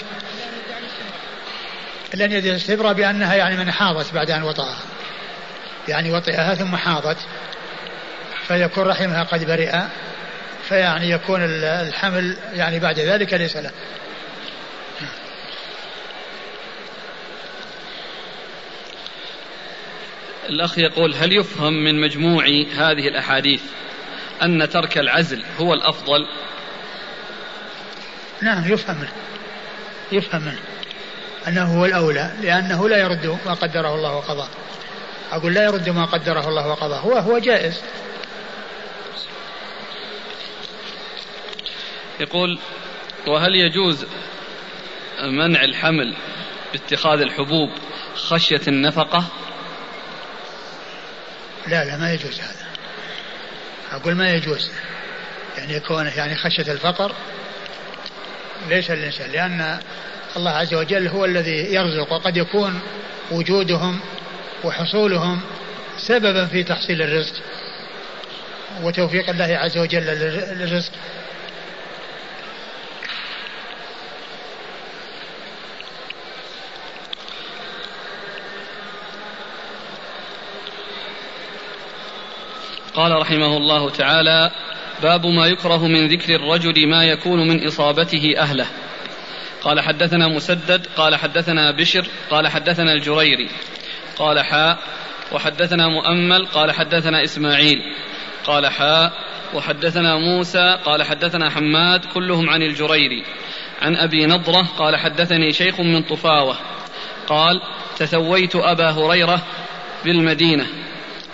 [2.14, 4.78] لن يدري الاستبرة بأنها يعني من حاضت بعد أن وطأها.
[5.88, 7.18] يعني وطئها ثم حاضت
[8.48, 9.72] فيكون رحمها قد برئ
[10.68, 13.70] فيعني يكون الحمل يعني بعد ذلك ليس له.
[20.48, 22.44] الأخ يقول هل يفهم من مجموع
[22.76, 23.62] هذه الأحاديث
[24.42, 26.26] أن ترك العزل هو الأفضل؟
[28.42, 29.12] نعم يفهم منه.
[30.12, 30.60] يفهم منه.
[31.48, 34.48] أنه هو الأولى لأنه لا يرد ما قدره الله وقضاه
[35.32, 37.82] أقول لا يرد ما قدره الله وقضاه هو هو جائز.
[42.20, 42.58] يقول
[43.26, 44.06] وهل يجوز
[45.22, 46.14] منع الحمل
[46.72, 47.70] باتخاذ الحبوب
[48.14, 49.24] خشية النفقة؟
[51.66, 52.66] لا لا ما يجوز هذا.
[53.92, 54.70] أقول ما يجوز.
[55.58, 57.14] يعني يكون يعني خشية الفقر
[58.68, 59.78] ليس الإنسان لأن
[60.36, 62.80] الله عز وجل هو الذي يرزق وقد يكون
[63.30, 64.00] وجودهم
[64.64, 65.40] وحصولهم
[65.98, 67.34] سببا في تحصيل الرزق
[68.82, 70.92] وتوفيق الله عز وجل للرزق.
[82.94, 84.50] قال رحمه الله تعالى
[85.02, 88.66] باب ما يكره من ذكر الرجل ما يكون من إصابته أهله.
[89.62, 93.48] قال حدثنا مسدد قال حدثنا بشر قال حدثنا الجريري.
[94.16, 94.78] قال حاء
[95.32, 97.82] وحدثنا مؤمل قال حدثنا إسماعيل.
[98.44, 99.12] قال حاء
[99.54, 103.24] وحدثنا موسى قال حدثنا حماد كلهم عن الجريري.
[103.82, 106.56] عن أبي نضرة قال حدثني شيخ من طفاوة.
[107.26, 107.60] قال
[107.96, 109.42] تثويت أبا هريرة
[110.04, 110.66] بالمدينة.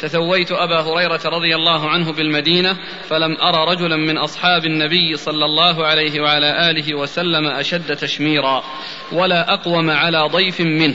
[0.05, 2.77] تثويت أبا هريرة رضي الله عنه بالمدينة
[3.09, 8.65] فلم أرى رجلا من أصحاب النبي صلى الله عليه وعلى آله وسلم أشد تشميرا
[9.13, 10.95] ولا أقوم على ضيف منه.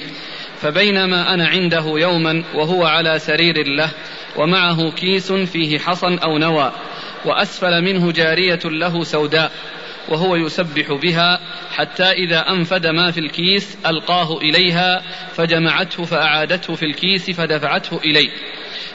[0.62, 3.90] فبينما أنا عنده يوما وهو على سرير له
[4.36, 6.72] ومعه كيس فيه حصى أو نوى
[7.26, 9.52] وأسفل منه جارية له سوداء
[10.10, 11.40] وهو يسبح بها
[11.72, 15.02] حتى إذا أنفد ما في الكيس ألقاه إليها
[15.34, 18.30] فجمعته فأعادته في الكيس فدفعته إليه.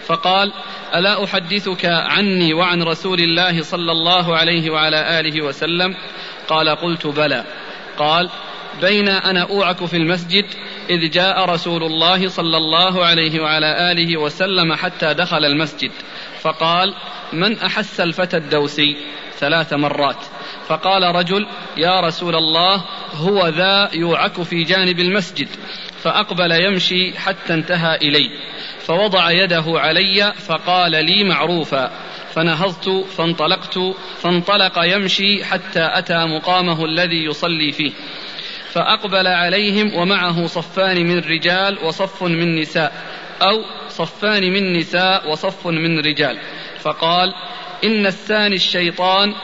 [0.07, 0.53] فقال
[0.95, 5.97] ألا أحدثك عني وعن رسول الله صلى الله عليه وعلى آله وسلم?
[6.49, 7.45] قال قلت بلى.
[7.99, 8.31] قال
[8.81, 10.45] بين أنا أوعك في المسجد
[10.91, 15.91] إذ جاء رسول الله صلى الله عليه وعلى آله وسلم حتى دخل المسجد.
[16.41, 16.95] فقال
[17.33, 18.97] من أحس الفتى الدوسي؟
[19.39, 20.25] ثلاث مرات.
[20.69, 25.49] فقال رجل يا رسول الله هو ذا يوعك في جانب المسجد.
[26.05, 28.31] فأقبل يمشي حتى انتهى إلي
[28.81, 31.91] فوضع يده علي فقال لي معروفا
[32.35, 33.79] فنهضت فانطلقت
[34.23, 37.93] فانطلق يمشي حتى أتى مقامه الذي يصلي فيه
[38.73, 42.93] فأقبل عليهم ومعه صفان من رجال وصف من نساء
[43.43, 46.39] أو صفان من نساء وصف من رجال
[46.81, 47.35] فقال
[47.85, 49.35] إن الثاني الشيطان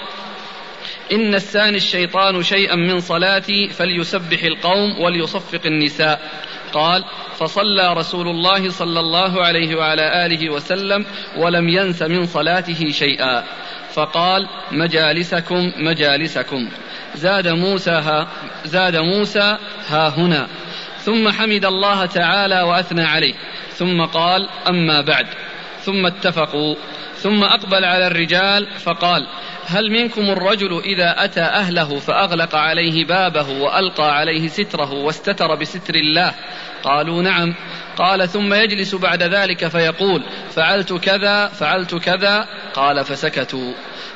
[1.13, 6.21] إن الثاني الشيطان شيئا من صلاتي فليسبح القوم وليصفق النساء.
[6.73, 7.05] قال
[7.39, 13.45] فصلى رسول الله صلى الله عليه وعلى آله وسلم ولم ينس من صلاته شيئا.
[13.93, 16.69] فقال مجالسكم مجالسكم.
[17.15, 18.29] زاد موسى ها
[18.65, 19.57] زاد موسى
[19.89, 20.49] ها هنا.
[20.99, 23.35] ثم حمد الله تعالى وأثنى عليه.
[23.69, 25.27] ثم قال أما بعد.
[25.81, 26.75] ثم اتفقوا.
[27.17, 29.27] ثم أقبل على الرجال فقال
[29.71, 36.35] هل منكم الرجل إذا أتى أهله فأغلق عليه بابه وألقى عليه ستره واستتر بستر الله؟
[36.83, 37.55] قالوا نعم.
[37.97, 42.49] قال ثم يجلس بعد ذلك فيقول فعلت كذا فعلت كذا.
[42.75, 43.73] قال فسكتوا.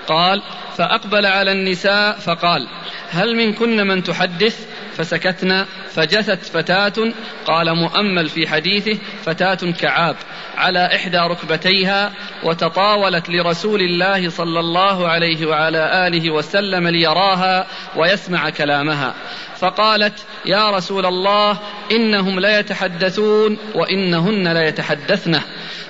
[0.06, 0.42] قال
[0.76, 2.68] فأقبل على النساء فقال
[3.10, 5.66] هل منكن من تحدث؟ فسكتنا.
[5.94, 7.12] فجثت فتاة
[7.46, 10.16] قال مؤمل في حديثه فتاة كعاب
[10.56, 12.12] على إحدى ركبتيها
[12.42, 19.14] وتطاولت لرسول الله صلى الله عليه وعلى آله وسلم ليراها ويسمع كلامها.
[19.56, 20.14] فقالت
[20.46, 21.58] يا رسول الله
[21.92, 25.42] إنهم ليتحدثون وإنهن ليتحدثنه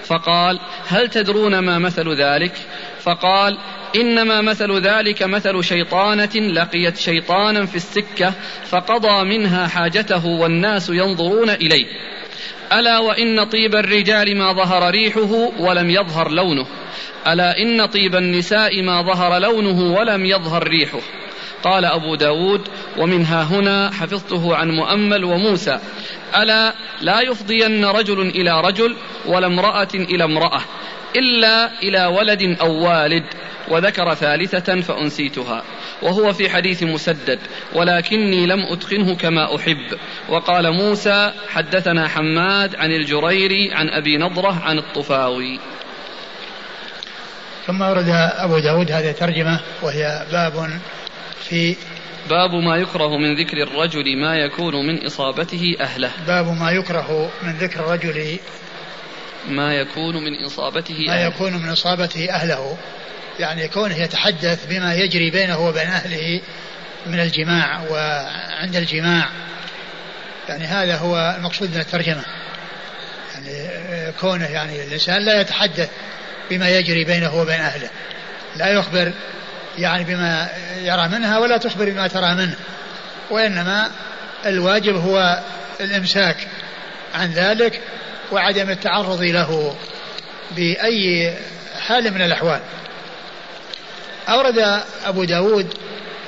[0.04, 2.52] فقال هل تدرون ما مثل ذلك؟
[3.00, 3.58] فقال
[3.96, 8.32] إنما مثل ذلك مثل شيطانة لقيت شيطانا في السكة
[8.66, 11.86] فقضى منها حاجته والناس ينظرون إليه.
[12.72, 16.66] ألا وإن طيب الرجال ما ظهر ريحه ولم يظهر لونه.
[17.26, 21.00] ألا إن طيب النساء ما ظهر لونه ولم يظهر ريحه.
[21.64, 25.78] قال أبو داود ومنها هنا حفظته عن مؤمل وموسى.
[26.36, 28.96] ألا لا يفضين رجل إلى رجل
[29.26, 30.60] ولا امرأة إلى امرأة.
[31.16, 33.24] إلا إلى ولد أو والد
[33.68, 35.62] وذكر ثالثة فأنسيتها.
[36.02, 37.38] وهو في حديث مسدد
[37.74, 39.98] ولكني لم أتقنه كما أحب.
[40.28, 45.58] وقال موسى حدثنا حماد عن الجريري عن أبي نضرة عن الطفاوي.
[47.66, 50.80] ثم ورد أبو داود هذه الترجمة وهي باب
[51.48, 51.76] في
[52.30, 56.10] باب ما يكره من ذكر الرجل ما يكون من إصابته أهله.
[56.26, 58.38] باب ما يكره من ذكر الرجل
[59.48, 61.26] ما يكون من إصابته ما أهله.
[61.26, 62.76] يكون من إصابته أهله.
[63.40, 66.40] يعني كونه يتحدث بما يجري بينه وبين أهله
[67.06, 69.28] من الجماع وعند الجماع.
[70.48, 72.24] يعني هذا هو المقصود من الترجمة.
[73.34, 75.88] يعني كونه يعني الإنسان لا يتحدث
[76.50, 77.90] بما يجري بينه وبين أهله.
[78.56, 79.12] لا يخبر
[79.78, 80.48] يعني بما
[80.82, 82.56] يرى منها ولا تخبر بما ترى منه.
[83.30, 83.90] وإنما
[84.46, 85.42] الواجب هو
[85.80, 86.36] الإمساك
[87.14, 87.80] عن ذلك
[88.34, 89.74] وعدم التعرض له
[90.56, 91.34] بأي
[91.86, 92.60] حال من الأحوال.
[94.28, 95.74] أورد أبو داود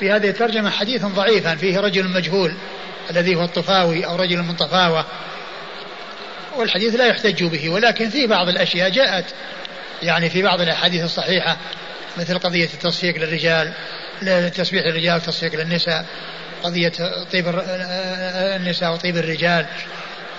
[0.01, 2.55] في هذه الترجمة حديثا ضعيفا فيه رجل مجهول
[3.11, 5.05] الذي هو الطفاوي أو رجل من طفاوة
[6.57, 9.25] والحديث لا يحتج به ولكن فيه بعض الأشياء جاءت
[10.03, 11.57] يعني في بعض الأحاديث الصحيحة
[12.16, 13.73] مثل قضية التصفيق للرجال
[14.55, 16.07] تسبيح الرجال وتصفيق للنساء
[16.62, 16.92] قضية
[17.33, 17.62] طيب
[18.57, 19.67] النساء وطيب الرجال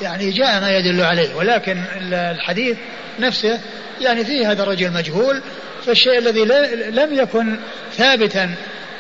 [0.01, 1.83] يعني جاء ما يدل عليه ولكن
[2.13, 2.77] الحديث
[3.19, 3.59] نفسه
[4.01, 5.41] يعني فيه هذا الرجل مجهول
[5.85, 6.45] فالشيء الذي
[6.91, 7.55] لم يكن
[7.91, 8.55] ثابتا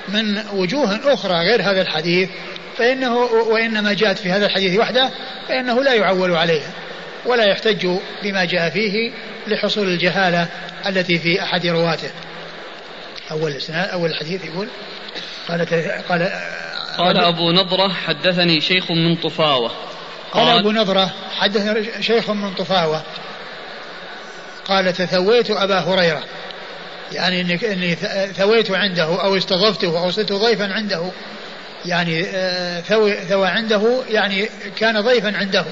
[0.07, 2.29] من وجوه أخرى غير هذا الحديث
[2.77, 5.09] فإنه وإنما جاءت في هذا الحديث وحده
[5.47, 6.71] فإنه لا يعول عليها
[7.25, 7.87] ولا يحتج
[8.23, 9.11] بما جاء فيه
[9.47, 10.47] لحصول الجهالة
[10.87, 12.09] التي في أحد رواته.
[13.31, 14.67] أول أول الحديث يقول
[15.47, 15.65] قال
[16.09, 16.31] قال
[16.97, 19.71] قال أبو نضرة حدثني شيخ من طفاوة.
[20.37, 23.03] قال, أبو نضرة حدثني شيخ من طفاوة.
[24.67, 26.23] قال تثويت أبا هريرة.
[27.11, 27.95] يعني إني, إني
[28.33, 31.11] ثويت عنده أو استضفته أو صرت ضيفا عنده.
[31.85, 35.65] يعني آه، ثوى, ثوى عنده يعني كان ضيفا عنده.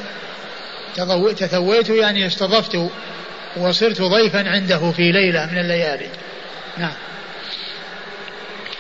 [1.34, 2.78] تثويت يعني استضفت
[3.58, 6.08] وصرت ضيفا عنده في ليلة من الليالي.
[6.78, 6.94] نعم.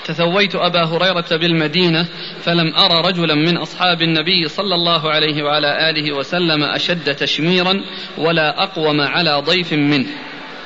[0.06, 2.06] تثويت أبا هريرة بالمدينة
[2.43, 7.82] فلم أرى رجلا من أصحاب النبي صلى الله عليه وعلى آله وسلم أشد تشميرا
[8.18, 10.08] ولا أقوم على ضيف منه.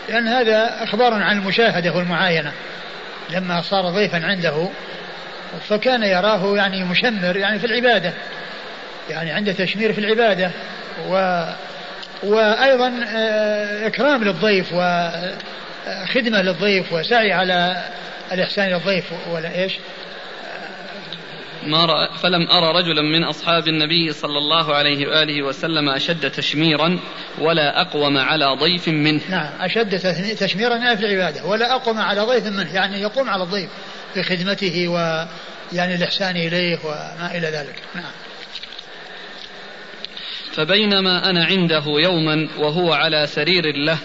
[0.10, 2.52] لأن هذا إخبار عن المشاهدة والمعاينة.
[3.30, 4.70] لما صار ضيفا عنده
[5.70, 8.14] فكان يراه يعني مشمر يعني في العبادة.
[9.10, 10.52] يعني عنده تشمير في العبادة.
[11.08, 11.44] و
[12.24, 17.84] وأيضا آه، إكرام للضيف وخدمة للضيف وسعي على
[18.32, 19.74] الإحسان إلى الضيف ولا إيش؟
[21.64, 27.00] ما رأى فلم أرى رجلا من أصحاب النبي صلى الله عليه وآله وسلم أشد تشميرا
[27.40, 29.22] ولا أقوم على ضيف منه.
[29.30, 30.00] نعم أشد
[30.36, 33.70] تشميرا في العبادة ولا أقوم على ضيف منه يعني يقوم على الضيف
[34.14, 37.76] في خدمته ويعني الإحسان إليه وما إلى ذلك.
[37.96, 38.12] نعم.
[40.52, 43.98] فبينما أنا عنده يوما وهو على سرير له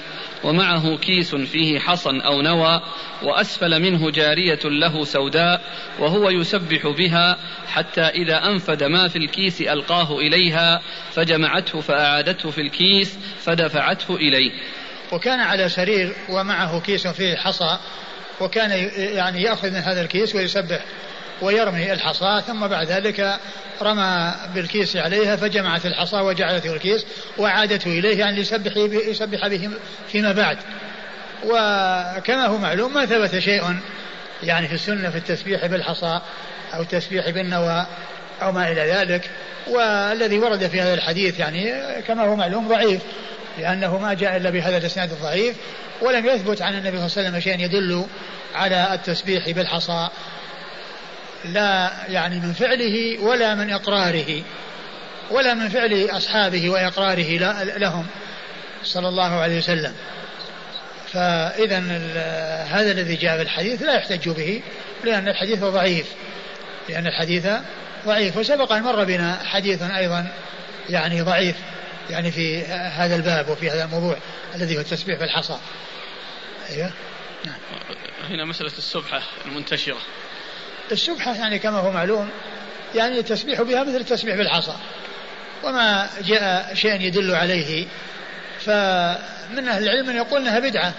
[0.43, 2.83] ومعه كيس فيه حصى أو نوى
[3.23, 5.61] وأسفل منه جارية له سوداء
[5.99, 10.83] وهو يسبح بها حتى إذا أنفد ما في الكيس ألقاه إليها
[11.13, 14.53] فجمعته فأعادته في الكيس فدفعته إليه.
[15.13, 17.79] وكان على سرير ومعه كيس فيه حصى
[18.41, 20.81] وكان يعني يأخذ من هذا الكيس ويسبح.
[21.43, 23.39] ويرمي الحصى ثم بعد ذلك
[23.83, 27.07] رمى بالكيس عليها فجمعت الحصى وجعلته الكيس
[27.39, 29.71] وعادته إليه يعني ليسبح يسبح به
[30.09, 30.59] فيما بعد.
[31.45, 33.77] وكما هو معلوم ما ثبت شيء
[34.43, 36.21] يعني في السنة في التسبيح بالحصى
[36.75, 37.87] أو التسبيح بالنوى
[38.43, 39.31] أو ما إلى ذلك.
[39.67, 41.73] والذي ورد في هذا الحديث يعني
[42.03, 43.03] كما هو معلوم ضعيف
[43.59, 45.57] لأنه ما جاء إلا بهذا الإسناد الضعيف
[46.03, 48.07] ولم يثبت عن النبي صلى الله عليه وسلم شيء يدل
[48.55, 50.09] على التسبيح بالحصى.
[51.45, 54.43] لا يعني من فعله ولا من إقراره
[55.31, 57.39] ولا من فعل أصحابه وإقراره
[57.79, 58.07] لهم
[58.85, 59.95] صلى الله عليه وسلم.
[61.13, 61.79] فإذا
[62.69, 64.63] هذا الذي جاء في الحديث لا يحتج به
[65.05, 66.07] لأن الحديث ضعيف
[66.89, 67.49] لأن الحديث
[68.07, 68.37] ضعيف.
[68.37, 70.27] وسبق أن مر بنا حديث أيضا
[70.91, 71.57] يعني ضعيف
[72.11, 74.17] يعني في هذا الباب وفي هذا الموضوع
[74.55, 75.59] الذي هو التسبيح بالحصى
[76.71, 76.91] أيوه.
[77.47, 77.59] نعم.
[78.31, 79.99] هنا مسألة السبحة المنتشرة.
[80.93, 82.29] السبحة يعني كما هو معلوم
[82.95, 84.75] يعني التسبيح بها مثل التسبيح بالحصى
[85.65, 87.87] وما جاء شيء يدل عليه
[88.61, 90.93] فمن أهل العلم من يقول أنها بدعة.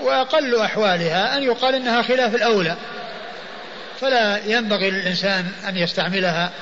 [0.00, 2.76] وأقل أحوالها أن يقال أنها خلاف الأولى.
[4.00, 6.52] فلا ينبغي للإنسان أن يستعملها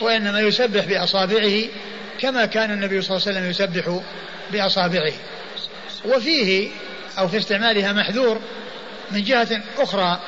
[0.00, 1.62] وإنما يسبح بأصابعه
[2.20, 4.00] كما كان النبي صلى الله عليه وسلم يسبح
[4.52, 5.12] بأصابعه.
[6.04, 6.70] وفيه
[7.18, 8.40] أو في استعمالها محذور
[9.10, 10.20] من جهة أخرى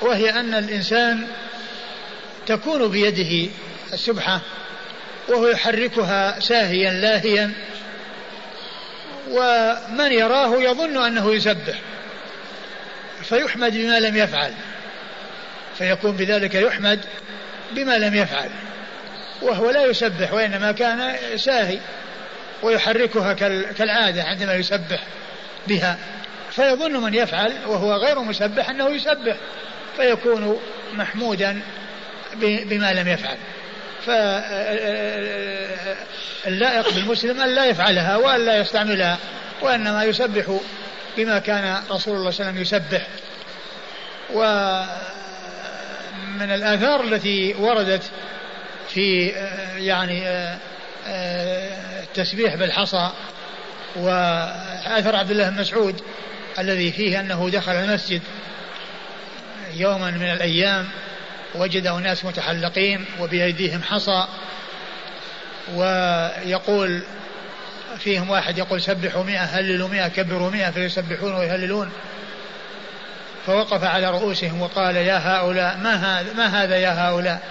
[0.00, 1.26] وهي أن الإنسان
[2.46, 3.52] تكون بيده
[3.92, 4.40] السبحة
[5.28, 7.52] وهو يحركها ساهيا لاهيا
[9.30, 11.80] ومن يراه يظن أنه يسبح
[13.22, 14.52] فيحمد بما لم يفعل
[15.78, 17.00] فيكون بذلك يحمد
[17.72, 18.50] بما لم يفعل
[19.42, 21.78] وهو لا يسبح وإنما كان ساهي
[22.62, 23.32] ويحركها
[23.72, 25.02] كالعادة عندما يسبح
[25.68, 25.98] بها
[26.50, 29.36] فيظن من يفعل وهو غير مسبح أنه يسبح.
[29.96, 30.60] فيكون
[30.92, 31.62] محمودا
[32.40, 33.36] بما لم يفعل.
[36.44, 39.18] فاللائق بالمسلم أن لا يفعلها وأن لا يستعملها
[39.62, 40.60] وإنما يسبح
[41.16, 43.06] بما كان رسول الله صلى الله عليه وسلم يسبح.
[44.34, 44.86] ومن
[46.50, 48.10] الآثار التي وردت
[48.88, 49.26] في
[49.76, 50.22] يعني
[52.02, 53.10] التسبيح بالحصى
[53.96, 56.00] وأثر عبد الله بن مسعود
[56.58, 58.22] الذي فيه أنه دخل المسجد
[59.80, 60.88] يوما من الأيام
[61.54, 64.24] وجد أناس متحلقين وبأيديهم حصى
[65.74, 67.02] ويقول
[67.98, 71.90] فيهم واحد يقول سبحوا مئة هللوا مئة كبروا مئة فيسبحون ويهللون.
[73.46, 77.42] فوقف على رؤوسهم وقال يا هؤلاء ما هذا ما هذا يا هؤلاء؟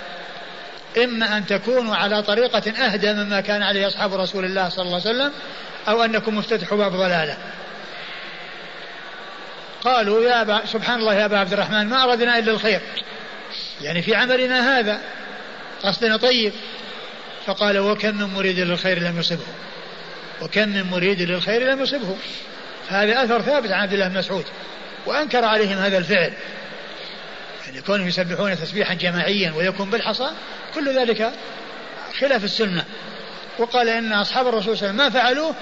[1.04, 5.10] إما أن تكونوا على طريقة أهدى مما كان عليه أصحاب رسول الله صلى الله عليه
[5.10, 5.32] وسلم
[5.88, 7.38] أو أنكم مفتتحوا باب ضلالة.
[9.86, 12.82] قالوا يا أبا سبحان الله يا أبا عبد الرحمن ما أردنا إلا الخير.
[13.82, 15.02] يعني في عملنا هذا.
[15.84, 16.54] قصدنا طيب.
[17.46, 19.46] فقال وكم من مريد للخير لم يصبه.
[20.42, 22.18] وكم من مريد للخير لم يصبه.
[22.90, 24.46] هذا أثر ثابت عن عبد الله بن مسعود.
[25.06, 26.34] وأنكر عليهم هذا الفعل.
[27.66, 30.30] يعني كونهم يسبحون تسبيحا جماعيا ويكون بالحصى
[30.76, 31.32] كل ذلك
[32.20, 32.86] خلاف السنة.
[33.60, 35.56] وقال إن أصحاب الرسول صلى الله عليه وسلم ما فعلوه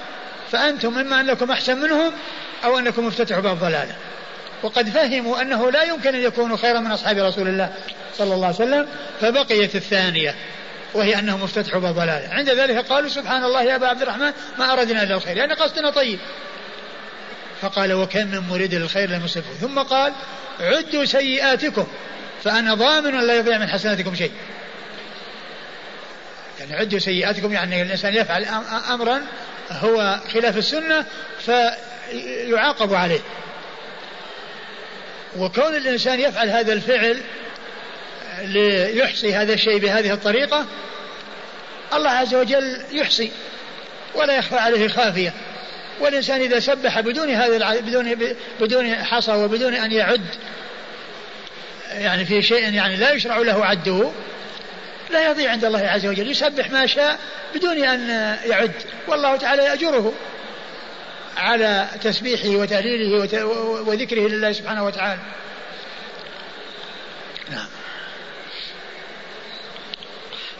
[0.52, 2.12] فأنتم إما أنكم أحسن منهم
[2.64, 3.96] أو أنكم افتتحوا باب ضلالة
[4.64, 7.72] وقد فهموا أنه لا يمكن أن يكونوا خيرا من أصحاب رسول الله
[8.18, 8.86] صلى الله عليه وسلم
[9.20, 10.34] فبقيت الثانية
[10.94, 11.98] وهي أنهم افتتحوا باب
[12.30, 15.90] عند ذلك قالوا سبحان الله يا أبا عبد الرحمن ما أردنا إلا الخير يعني قصدنا
[15.90, 16.18] طيب.
[17.60, 20.12] فقال وكم من مريد للخير لم يصبه ثم قال
[20.60, 21.86] عدوا سيئاتكم
[22.44, 24.32] فأنا ضامن لا يضيع من حسناتكم شيء.
[26.60, 28.44] يعني عدوا سيئاتكم يعني الإنسان يفعل
[28.90, 29.22] أمرا
[29.70, 31.04] هو خلاف السنة
[31.40, 33.20] فيعاقب عليه.
[35.38, 37.20] وكون الإنسان يفعل هذا الفعل
[38.42, 40.66] ليحصي هذا الشيء بهذه الطريقة
[41.94, 43.30] الله عز وجل يحصي
[44.14, 45.32] ولا يخفى عليه خافية.
[46.00, 50.26] والإنسان إذا سبح بدون هذا بدون بدون حصى وبدون أن يعد
[51.92, 54.10] يعني في شيء يعني لا يشرع له عده
[55.10, 57.18] لا يضيع عند الله عز وجل يسبح ما شاء
[57.54, 58.08] بدون أن
[58.46, 58.72] يعد.
[59.08, 60.12] والله تعالى يأجره.
[61.36, 63.18] على تسبيحه وتهليله
[63.86, 65.20] وذكره لله سبحانه وتعالى.
[67.50, 67.66] نعم.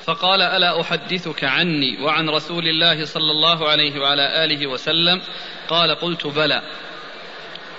[0.04, 5.22] فقال ألا أحدثك عني وعن رسول الله صلى الله عليه وعلى آله وسلم؟
[5.68, 6.62] قال قلت بلى.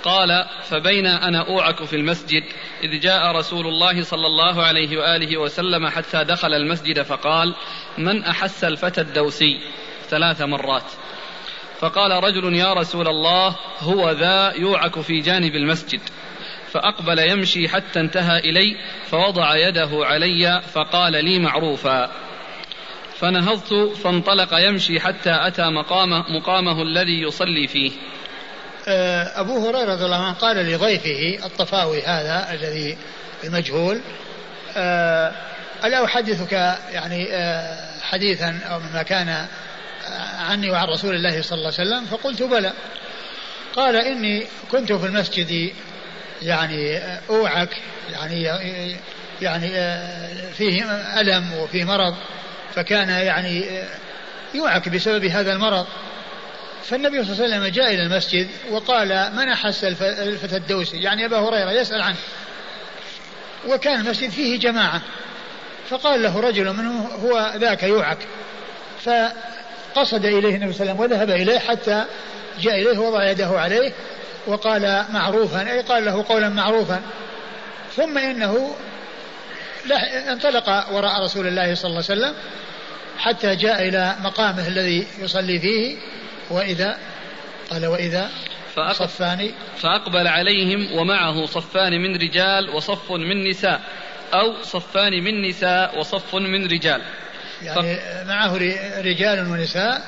[0.04, 2.44] قال فبين أنا أوعك في المسجد
[2.84, 7.56] إذ جاء رسول الله صلى الله عليه وآله وسلم حتى دخل المسجد فقال
[7.98, 9.60] من أحس الفتى الدوسي؟
[10.10, 10.92] ثلاث مرات.
[11.80, 16.00] فقال رجل يا رسول الله هو ذا يوعك في جانب المسجد.
[16.72, 22.12] فأقبل يمشي حتى انتهى إلي فوضع يده علي فقال لي معروفا.
[23.20, 23.74] فنهضت
[24.04, 27.92] فانطلق يمشي حتى أتى مقامه, مقامه الذي يصلي فيه.
[28.88, 32.98] آه، أبو هريرة رضي الله عنه قال لضيفه الطفاوي هذا الذي
[33.44, 34.02] المجهول
[34.78, 35.32] آه،
[35.84, 36.52] ألا أحدثك
[36.92, 39.48] يعني آه، حديثا أو مما كان
[40.40, 42.74] عني وعن رسول الله صلى الله عليه وسلم فقلت بلى.
[43.76, 45.74] قال إني كنت في المسجد
[46.42, 47.00] يعني
[47.30, 47.70] أوعك
[48.12, 48.44] يعني
[49.42, 49.70] يعني
[50.54, 50.84] فيه
[51.22, 52.16] ألم وفيه مرض
[52.76, 53.84] فكان يعني
[54.54, 55.88] يوعك بسبب هذا المرض.
[56.84, 61.40] فالنبي صلى الله عليه وسلم جاء إلى المسجد وقال من أحس الفتى الدوسي يعني أبا
[61.40, 62.18] هريرة يسأل عنه.
[63.68, 65.02] وكان المسجد فيه جماعة
[65.90, 68.18] فقال له رجل منهم هو ذاك يوعك.
[69.96, 72.06] فقصد إليه النبي صلى الله عليه وسلم وذهب إليه حتى
[72.60, 73.92] جاء إليه ووضع يده عليه
[74.48, 77.02] وقال معروفا أي قال له قولا معروفا.
[77.96, 78.76] ثم إنه
[80.30, 82.36] انطلق وراء رسول الله صلى الله عليه وسلم
[83.18, 85.98] حتى جاء إلى مقامه الذي يصلي فيه
[86.50, 86.98] وإذا
[87.70, 88.30] قال وإذا
[88.94, 89.52] صفان.
[89.78, 93.82] فأقبل عليهم ومعه صفان من رجال وصف من نساء
[94.34, 97.02] أو صفان من نساء وصف من رجال.
[97.66, 98.28] يعني.
[98.28, 98.58] معه
[99.02, 100.02] رجال ونساء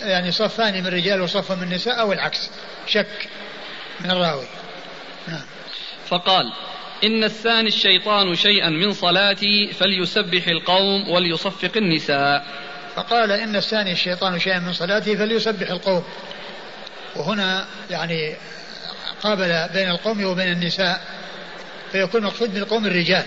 [0.00, 2.50] يعني صفان من رجال وصف من نساء أو العكس
[2.86, 3.28] شك
[4.00, 4.46] من الراوي.
[5.28, 5.44] نعم.
[6.08, 6.52] فقال
[7.04, 12.46] إن الثاني الشيطان شيئا من صلاتي فليسبح القوم وليصفق النساء.
[12.96, 16.04] فقال إن الثاني الشيطان شيئا من صلاتي فليسبح القوم.
[17.16, 18.36] وهنا يعني
[19.22, 21.00] قابل بين القوم وبين النساء
[21.92, 23.24] فيكون مقصود بالقوم الرجال.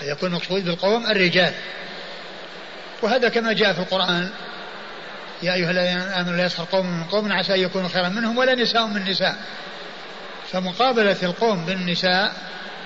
[0.00, 1.54] فيكون مقصود بالقوم الرجال.
[3.04, 4.30] وهذا كما جاء في القرآن.
[5.42, 8.54] يا أيها الذين آمنوا لا يسخر قوم من قوم عسى أن يكونوا خيرا منهم ولا
[8.54, 9.36] نساء من نساء.
[10.52, 12.32] فمقابلة القوم بالنساء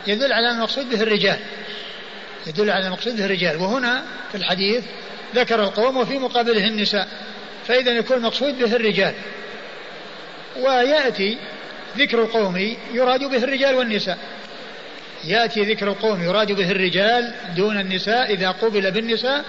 [0.06, 1.38] يدل على المقصود به الرجال.
[2.46, 3.56] يدل على المقصود به الرجال.
[3.56, 4.02] وهنا
[4.32, 4.84] في الحديث
[5.34, 7.08] ذكر القوم وفي مقابله النساء.
[7.66, 9.14] فإذا يكون المقصود به الرجال.
[10.56, 11.38] ويأتي
[11.98, 14.18] ذكر القوم يراد به الرجال والنساء.
[15.24, 19.44] يأتي ذكر القوم يراد به الرجال دون النساء إذا قبل بالنساء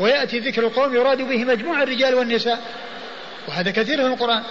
[0.00, 2.60] ويأتي ذكر القوم يراد به مجموع الرجال والنساء.
[3.48, 4.42] وهذا كثير في القرآن.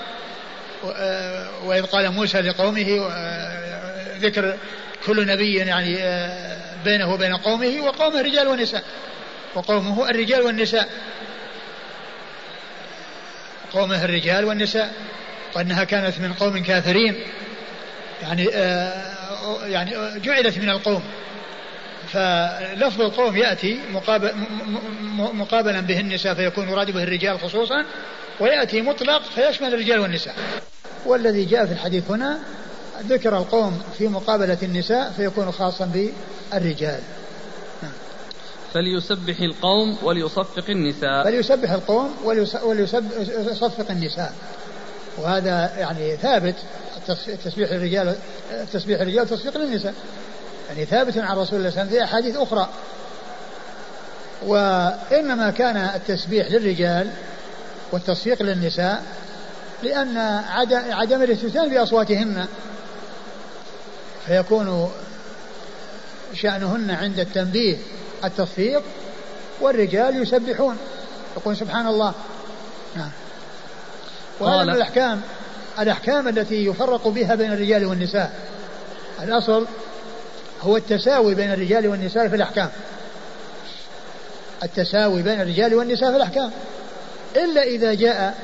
[0.95, 4.57] آه، وإذ قال موسى لقومه آه، ذكر
[5.05, 8.83] كل نبي يعني آه، بينه وبين قومه وقومه رجال ونساء.
[9.55, 10.89] وقومه الرجال والنساء.
[13.73, 14.93] قومه الرجال والنساء.
[15.55, 17.15] وأنها كانت من قوم كافرين.
[18.21, 18.45] يعني
[19.63, 21.03] يعني جعلت من القوم.
[22.14, 24.32] فلفظ القوم يأتي مقابل
[25.34, 27.86] مقابلا به النساء فيكون يراد به الرجال خصوصا
[28.39, 30.36] ويأتي مطلق فيشمل الرجال والنساء.
[31.05, 32.39] والذي جاء في الحديث هنا
[33.07, 36.99] ذكر القوم في مقابلة النساء فيكون خاصا بالرجال.
[37.84, 37.91] نعم.
[38.74, 41.24] فليسبح القوم وليصفق النساء.
[41.24, 42.16] فليسبح القوم
[42.64, 44.34] وليصفق النساء.
[45.18, 46.55] وهذا يعني ثابت
[47.45, 48.16] تسبيح الرجال
[48.74, 49.93] تسبيح الرجال وتصفيق النساء
[50.74, 52.69] يعني ثابت عن رسول الله صلى الله عليه وسلم في أحاديث أخرى.
[54.45, 57.11] وإنما كان التسبيح للرجال
[57.91, 59.03] والتصفيق للنساء
[59.84, 60.17] لأن
[60.91, 62.47] عدم الاستثناء بأصواتهن.
[64.26, 64.91] فيكون
[66.34, 67.78] شأنهن عند التنبيه
[68.24, 68.82] التصفيق
[69.61, 70.78] والرجال يسبحون.
[71.38, 72.13] يقول سبحان الله.
[72.95, 73.11] نعم.
[74.39, 75.21] وهذا من الأحكام
[75.80, 78.34] الأحكام التي يفرق بها بين الرجال والنساء.
[79.24, 79.67] الأصل
[80.64, 82.70] هو التساوي بين الرجال والنساء في الأحكام.
[84.64, 86.51] التساوي بين الرجال والنساء في الأحكام.
[87.36, 88.38] إلا إذا جاء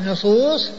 [0.00, 0.70] نصوص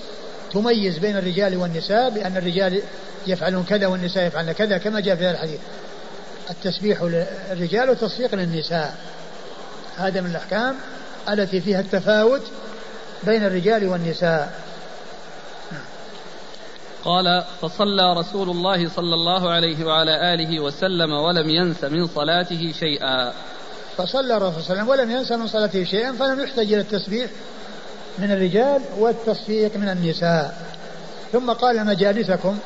[0.54, 2.82] تميز بين الرجال والنساء بأن الرجال
[3.28, 5.60] يفعلون كذا والنساء يفعلن كذا كما جاء في هذا الحديث.
[6.50, 8.98] التسبيح للرجال والتصفيق للنساء.
[9.98, 10.76] هذا من الأحكام
[11.30, 12.42] التي فيها التفاوت
[13.24, 14.54] بين الرجال والنساء.
[17.06, 23.34] قال فصلى رسول الله صلى الله عليه وعلى آله وسلم ولم ينس من صلاته شيئا.
[23.97, 27.30] فصلى الرسول صلى الله عليه وسلم ولم ينس من صلاته شيئا فلم يحتج إلى التسبيح
[28.18, 30.58] من الرجال والتصفيق من النساء.
[31.32, 32.58] ثم قال مجالسكم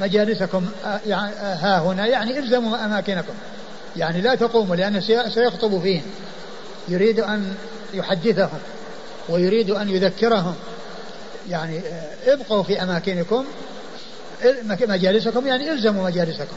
[0.00, 3.34] مجالسكم آه، يعني آه، ها هنا يعني إلزموا أماكنكم.
[3.96, 6.06] يعني لا تقوموا لأنه سيخطب فيهم.
[6.88, 7.54] يريد أن
[7.94, 8.58] يحدثهم
[9.28, 10.54] ويريد أن يذكرهم.
[11.48, 13.44] يعني آه، ابقوا في أماكنكم
[14.82, 16.56] مجالسكم يعني إلزموا مجالسكم.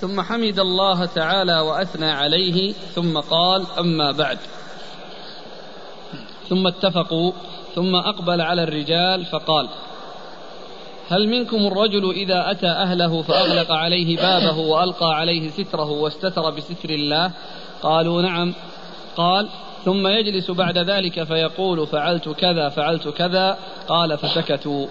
[0.00, 4.38] ثم حمد الله تعالى وأثنى عليه ثم قال أما بعد.
[6.48, 7.32] ثم اتفقوا
[7.74, 9.68] ثم أقبل على الرجال فقال
[11.08, 17.30] هل منكم الرجل إذا أتى أهله فأغلق عليه بابه وألقى عليه ستره واستتر بستر الله؟
[17.82, 18.54] قالوا نعم.
[19.16, 19.48] قال
[19.84, 23.58] ثم يجلس بعد ذلك فيقول فعلت كذا فعلت كذا
[23.88, 24.86] قال فسكتوا.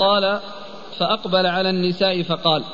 [0.00, 0.40] قال
[0.98, 2.64] فأقبل على النساء فقال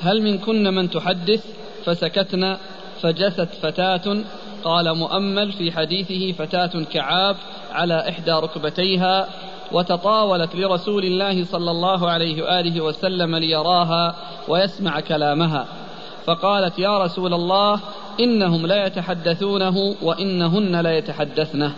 [0.00, 1.46] هل منكن من تحدث؟
[1.84, 2.58] فسكتنا
[3.02, 4.24] فجست فتاة.
[4.64, 7.36] قال مؤمل في حديثه فتاة كعاب
[7.72, 9.28] على إحدى ركبتيها
[9.72, 14.16] وتطاولت لرسول الله صلى الله عليه وآله وسلم ليراها
[14.48, 15.79] ويسمع كلامها.
[16.26, 17.80] فقالت يا رسول الله
[18.20, 21.72] إنهم لا يتحدثونه وإنهن لا يتحدثنه.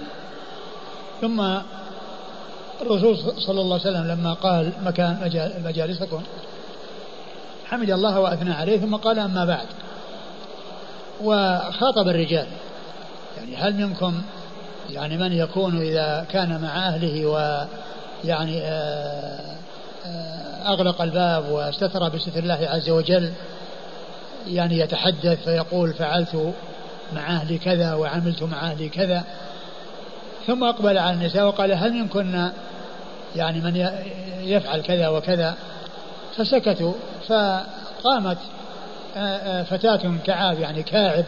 [1.20, 1.40] ثم
[2.80, 5.30] الرسول صلى الله عليه وسلم لما قال مكان
[5.64, 6.22] مجالسكم
[7.64, 9.66] حمد الله وأثنى عليه ثم قال أما بعد.
[11.24, 12.47] وخاطب الرجال
[13.36, 14.22] يعني هل منكم
[14.90, 19.57] يعني من يكون إذا كان مع أهله ويعني آه،
[20.07, 23.32] آه، أغلق الباب واستتر بستر الله عز وجل
[24.47, 26.55] يعني يتحدث فيقول فعلت
[27.14, 29.24] مع أهلي كذا وعملت مع أهلي كذا
[30.47, 32.51] ثم أقبل على النساء وقال هل منكن
[33.36, 33.76] يعني من
[34.40, 35.55] يفعل كذا وكذا؟
[36.36, 36.93] فسكتوا
[37.28, 38.38] فقامت
[39.16, 41.24] آه، آه، فتاة كعاب يعني كاعب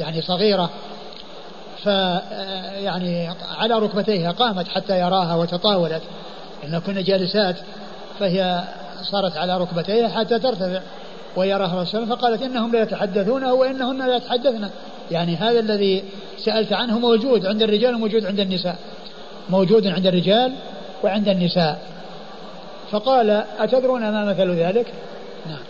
[0.00, 0.70] يعني صغيرة
[1.82, 3.28] ف آه، يعني
[3.58, 6.02] على ركبتيها قامت حتى يراها وتطاولت
[6.64, 7.56] إن كنا جالسات
[8.18, 8.64] فهي
[9.02, 10.80] صارت على ركبتيها حتى ترتفع.
[11.36, 14.68] ويراها الرسول فقالت إنهم لا يتحدثون وإنهن لا يتحدثن.
[15.10, 16.04] يعني هذا الذي
[16.36, 18.78] سألت عنه موجود عند الرجال وموجود عند النساء.
[19.50, 20.52] موجود عند الرجال
[21.04, 21.80] وعند النساء.
[22.90, 24.86] فقال أتدرون ما مثل ذلك؟
[25.46, 25.62] نعم.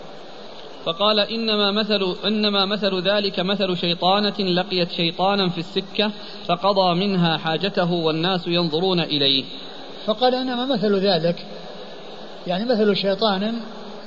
[0.85, 6.11] فقال إنما مثل إنما مثل ذلك مثل شيطانة لقيت شيطانا في السكة
[6.45, 9.43] فقضى منها حاجته والناس ينظرون إليه.
[10.05, 11.45] فقال إنما مثل ذلك؟
[12.47, 13.53] يعني مثل شيطان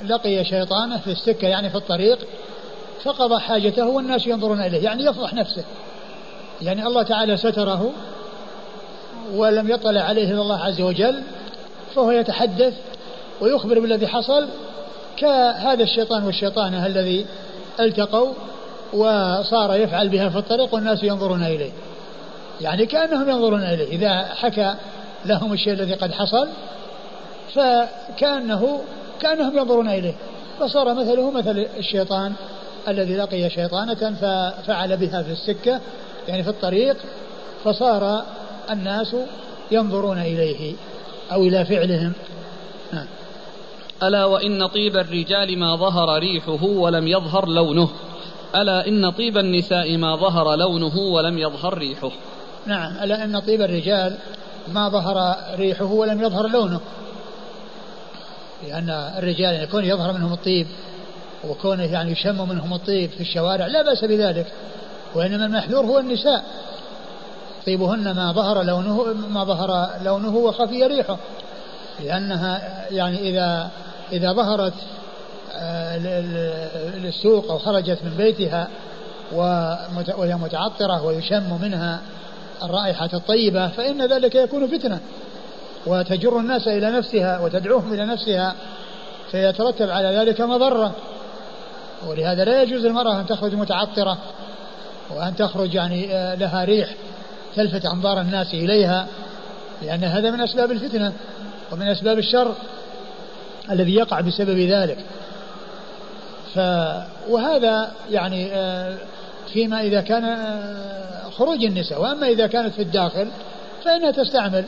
[0.07, 2.19] لقي شيطانا في السكة يعني في الطريق
[3.03, 5.63] فقضى حاجته والناس ينظرون إليه يعني يفضح نفسه.
[6.61, 7.91] يعني الله تعالى ستره
[9.33, 11.23] ولم يطلع عليه إلا الله عز وجل
[11.95, 12.73] فهو يتحدث
[13.41, 14.47] ويخبر بالذي حصل
[15.17, 17.25] كهذا الشيطان والشيطانة الذي
[17.79, 18.33] التقوا
[18.93, 21.71] وصار يفعل بها في الطريق والناس ينظرون إليه.
[22.61, 23.87] يعني كأنهم ينظرون إليه.
[23.87, 24.75] إذا حكى
[25.25, 26.47] لهم الشيء الذي قد حصل
[27.53, 28.81] فكأنه
[29.21, 30.13] كأنهم ينظرون إليه.
[30.59, 32.33] فصار مثله مثل الشيطان
[32.87, 35.79] الذي لقي شيطانة ففعل بها في السكة
[36.27, 36.97] يعني في الطريق
[37.63, 38.23] فصار
[38.71, 39.15] الناس
[39.71, 40.75] ينظرون إليه
[41.31, 42.13] أو إلى فعلهم.
[42.93, 43.05] نعم.
[44.03, 47.89] ألا وإن طيب الرجال ما ظهر ريحه ولم يظهر لونه.
[48.55, 52.11] ألا إن طيب النساء ما ظهر لونه ولم يظهر ريحه.
[52.65, 53.03] نعم.
[53.03, 54.17] ألا إن طيب الرجال
[54.73, 56.79] ما ظهر ريحه ولم يظهر لونه.
[58.67, 60.67] لأن الرجال يكون يظهر منهم الطيب
[61.47, 64.45] وكونه يعني يشم منهم الطيب في الشوارع لا بأس بذلك
[65.15, 66.43] وإنما المحذور هو النساء.
[67.65, 71.17] طيبهن ما ظهر لونه ما ظهر لونه وخفي ريحه
[72.03, 73.69] لأنها يعني إذا
[74.11, 74.73] إذا ظهرت
[75.55, 75.97] آه،
[76.97, 78.67] للسوق أو خرجت من بيتها
[80.17, 81.99] وهي متعطرة ويشم منها
[82.63, 84.99] الرائحة الطيبة فإن ذلك يكون فتنة.
[85.85, 88.55] وتجر الناس إلى نفسها وتدعوهم إلى نفسها
[89.31, 90.95] فيترتب على ذلك مضرة.
[92.07, 94.17] ولهذا لا يجوز للمرأة أن تخرج متعطرة
[95.09, 96.89] وأن تخرج يعني آه، لها ريح
[97.55, 99.07] تلفت أنظار الناس إليها
[99.81, 101.13] لأن هذا من أسباب الفتنة
[101.71, 102.55] ومن أسباب الشر
[103.71, 104.97] الذي يقع بسبب ذلك.
[106.55, 106.59] ف
[107.29, 108.97] وهذا يعني آه،
[109.53, 113.27] فيما إذا كان آه، خروج النساء وأما إذا كانت في الداخل
[113.85, 114.65] فإنها تستعمل.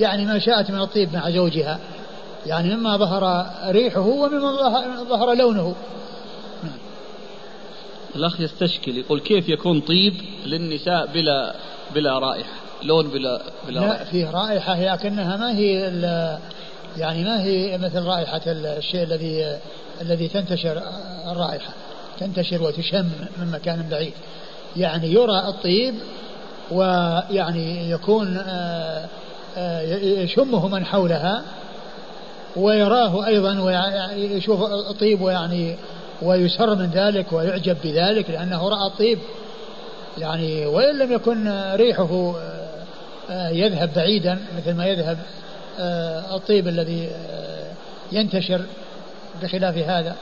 [0.00, 1.78] يعني ما شاءت من الطيب مع زوجها.
[2.46, 5.74] يعني مما ظهر ريحه ومما ظهر لونه.
[8.16, 10.14] الأخ يستشكل يقول كيف يكون طيب
[10.46, 11.54] للنساء بلا
[11.94, 14.04] بلا رائحة؟ لون بلا بلا لا رائحة.
[14.04, 15.70] فيه رائحة لكنها ما هي
[16.96, 19.58] يعني ما هي مثل رائحة الشيء الذي
[20.00, 20.82] الذي تنتشر
[21.32, 21.72] الرائحة.
[22.20, 24.12] تنتشر وتشم من مكان بعيد.
[24.76, 25.94] يعني يرى الطيب
[26.70, 29.08] ويعني يكون آه،
[30.02, 31.42] يشمه من حولها
[32.56, 35.76] ويراه أيضا ويشوف الطيب ويعني
[36.22, 39.18] ويسر من ذلك ويعجب بذلك لأنه رأى الطيب.
[40.18, 42.34] يعني وإن لم يكن ريحه
[43.30, 45.18] آه، يذهب بعيدا مثل ما يذهب
[46.34, 47.10] الطيب الذي
[48.12, 48.62] ينتشر
[49.42, 50.16] بخلاف هذا.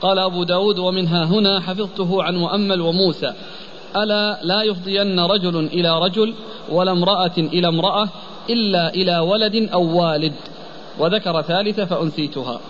[0.00, 3.32] قال أبو داود ومنها هنا حفظته عن مؤمل وموسى.
[3.96, 6.34] ألا لا يفضين رجل إلى رجل
[6.68, 8.08] ولا امرأة إلى امرأة
[8.50, 10.32] إلا إلى ولد أو والد.
[10.98, 12.60] وذكر ثالثة فأنسيتها.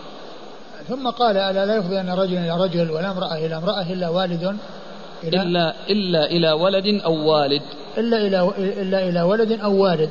[0.88, 4.56] ثم قال ألا لا يفضين رجل إلى رجل ولا امرأة إلى امرأة إلا والد
[5.24, 7.62] إلى إلا إلا إلى ولد أو والد.
[7.98, 10.10] إلا إلى إلا إلى ولد أو والد.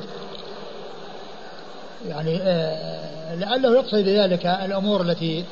[2.08, 5.44] يعني آه لعله يقصد بذلك الأمور التي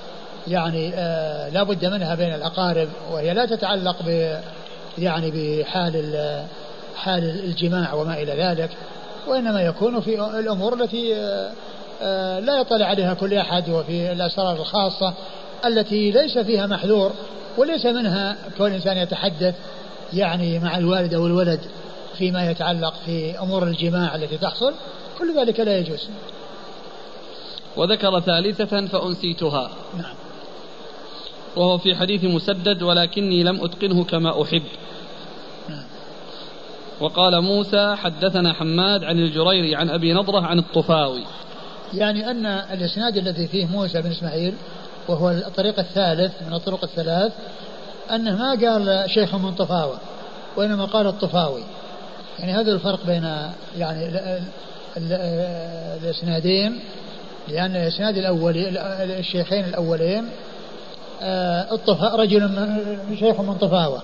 [0.48, 4.38] يعني آه لا بد منها بين الأقارب وهي لا تتعلق ب
[4.98, 5.92] يعني بحال
[6.96, 8.70] حال الجماع وما إلى ذلك
[9.26, 11.52] وإنما يكون في الأمور التي آه
[12.02, 15.14] آه لا يطلع عليها كل أحد وفي الأسرار الخاصة
[15.66, 17.12] التي ليس فيها محذور
[17.58, 19.54] وليس منها كون الإنسان يتحدث
[20.12, 21.60] يعني مع الوالد أو الولد
[22.18, 24.74] فيما يتعلق في أمور الجماع التي تحصل
[25.18, 26.08] كل ذلك لا يجوز.
[27.76, 29.70] وذكر ثالثة فأنسيتها.
[29.98, 30.14] نعم.
[31.56, 34.62] وهو في حديث مسدد ولكني لم أتقنه كما أحب.
[37.00, 41.24] وقال موسى حدثنا حماد عن الجريري عن أبي نضرة عن الطفاوي.
[41.94, 44.54] يعني أن الإسناد الذي فيه موسى بن إسماعيل
[45.08, 47.32] وهو الطريق الثالث من الطرق الثلاث
[48.10, 49.98] أنه ما قال شيخ من طفاوة
[50.56, 51.62] وإنما قال الطفاوي.
[52.38, 53.28] يعني هذا الفرق بين
[53.78, 54.10] يعني
[54.96, 56.80] الإسنادين
[57.48, 58.68] لأن الإسناد الأولي
[59.18, 60.28] الشيخين الأولين
[61.22, 62.50] آه، الطفا رجل
[63.18, 64.02] شيخ من طفاوة.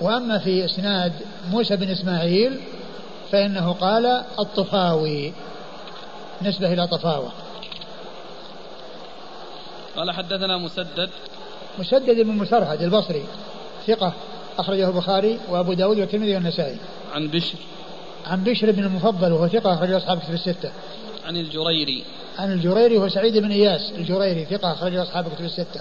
[0.00, 1.12] وأما في إسناد
[1.50, 2.60] موسى بن إسماعيل
[3.32, 4.06] فإنه قال
[4.38, 5.32] الطفاوي
[6.42, 7.32] نسبة إلى طفاوة.
[9.96, 11.10] قال حدثنا مسدد.
[11.78, 13.24] مسدد بن مسرهد البصري
[13.86, 14.12] ثقة
[14.58, 16.76] أخرجه البخاري وأبو داود والترمذي والنسائي.
[17.14, 17.58] عن بشر.
[18.26, 20.70] عن بشر بن المفضل وهو ثقة أخرجه أصحاب كتب الستة.
[21.26, 22.04] عن الجريري.
[22.38, 25.80] عن الجريري هو سعيد بن إياس الجريري ثقة أخرجه أصحاب كتب الستة.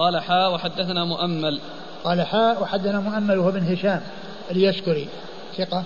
[0.00, 1.60] قال حاء وحدثنا مؤمل.
[2.04, 4.02] قال حاء وحدثنا مؤمل وهو بن هشام
[4.50, 5.08] اليشكري.
[5.58, 5.84] ثقة.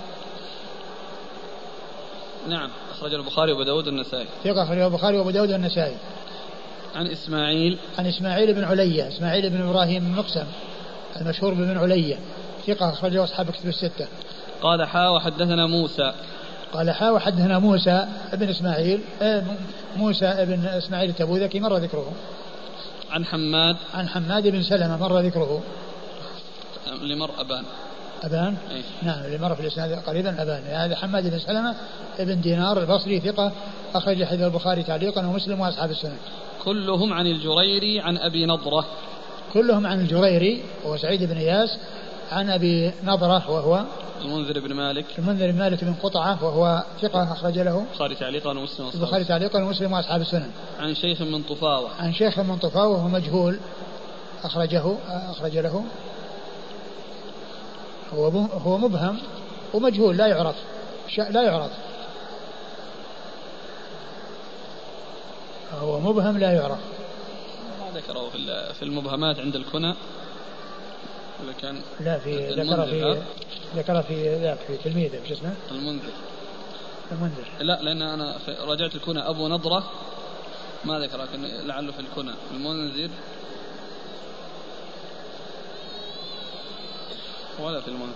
[2.49, 4.27] نعم أخرج البخاري وأبو داود والنسائي.
[4.45, 5.97] ثقة أخرج البخاري وأبو داود والنسائي.
[6.95, 7.79] عن إسماعيل.
[7.99, 10.47] عن إسماعيل بن علية إسماعيل بن إبراهيم المقسم
[11.21, 12.17] المشهور بن علية.
[12.67, 14.07] ثقة أخرجه أصحاب كتب الستة.
[14.63, 16.13] قال حاء وحدثنا موسى.
[16.73, 19.43] قال حا وحدثنا موسى بن إسماعيل آه،
[19.97, 22.13] موسى بن إسماعيل التبوذكي مر ذكره.
[23.15, 23.77] عن حماد.
[23.95, 25.63] عن حماد بن سلمة مر ذكره؟
[27.03, 27.65] اللي مر أبان.
[28.23, 28.83] أبان؟ أي.
[29.03, 30.63] نعم اللي مر في الإسناد قريبا أبان.
[30.63, 31.75] هذا حماد بن سلمة
[32.19, 33.53] ابن دينار البصري ثقة
[33.95, 36.17] أخرج حديث البخاري تعليقا ومسلم وأصحاب السنة.
[36.65, 38.87] كلهم عن الجريري عن أبي نضرة.
[39.53, 41.79] كلهم عن الجريري وهو سعيد بن إياس
[42.33, 43.85] عن أبي نضرة وهو
[44.23, 45.19] المنذر بن مالك.
[45.19, 47.85] المنذر بن مالك بن قطعة وهو ثقة أخرج له.
[47.91, 50.51] البخاري تعليقا ومسلم البخاري تعليقا ومسلم وأصحاب السنن.
[50.81, 51.91] عن شيخ من طفاوة.
[51.99, 53.59] عن شيخ من طفاوة وهو مجهول
[54.45, 55.85] أخرجه أخرج له.
[58.15, 59.19] هو هو مبهم
[59.75, 60.57] ومجهول لا يعرف.
[61.19, 61.71] لا يعرف.
[65.81, 66.79] هو مبهم لا يعرف.
[67.81, 68.31] ما ذكره
[68.73, 69.95] في المبهمات عند الكنى.
[71.63, 73.23] كان لا في ذكر في
[73.77, 76.13] ذكر في ذاك في تلميذه شو اسمه؟ المنذر.
[77.13, 77.49] المنذر.
[77.61, 79.21] لا لأن أنا راجعت الكنى.
[79.21, 79.91] أبو نضرة
[80.85, 82.35] ما ذكر لكن لعله في الكنى.
[82.51, 83.11] المنذر.
[87.59, 88.15] ولا في المنذر.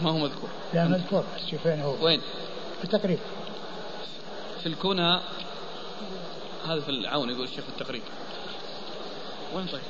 [0.00, 1.24] ما هو مذكور؟ لا مذكور.
[1.36, 2.04] بس شوف وين هو.
[2.04, 2.20] وين؟
[2.78, 3.18] في التقريب.
[4.62, 5.20] في الكنى.
[6.68, 8.02] هذا في العون يقول الشيخ في التقريب.
[9.54, 9.82] وين طيب؟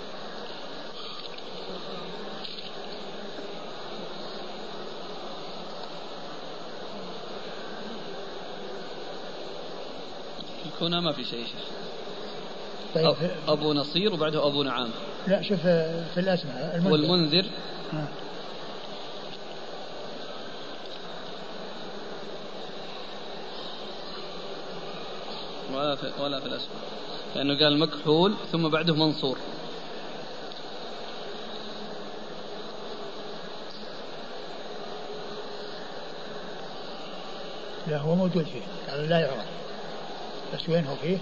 [10.74, 11.46] الكنى ما في شيء
[12.94, 13.14] طيب
[13.48, 14.90] أبو نصير وبعده أبو نعام.
[15.26, 16.92] لا شوف في الأسماء المنذر.
[16.92, 17.46] والمنذر.
[17.94, 18.06] آه.
[25.74, 26.78] ولا في ولا في الأسماء.
[27.36, 29.38] لأنه قال مكحول ثم بعده منصور.
[37.86, 39.53] لا هو موجود فيه يعني لا يعرف.
[40.54, 41.18] بس وين هو فيه؟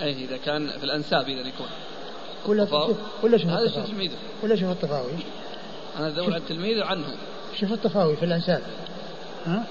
[0.00, 1.66] أي إذا كان في الأنساب إذا يكون.
[2.46, 4.16] ولا ولا شوف هذا شوف تلميذه.
[4.42, 5.12] ولا شوف الطفاوي
[5.98, 7.16] أنا ادور على التلميذ عنه.
[7.60, 8.62] شوف الطفاوي في الأنساب.
[9.46, 9.64] ها؟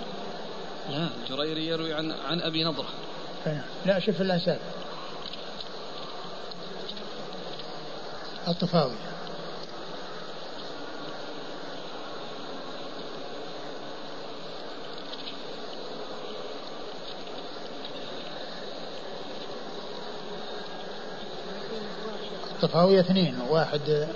[0.90, 2.90] لا الجريري يروي عن عن أبي نضرة.
[3.86, 4.60] لا شوف الأنساب.
[8.48, 8.96] الطفاوي
[22.64, 24.08] الطفاوي اثنين واحد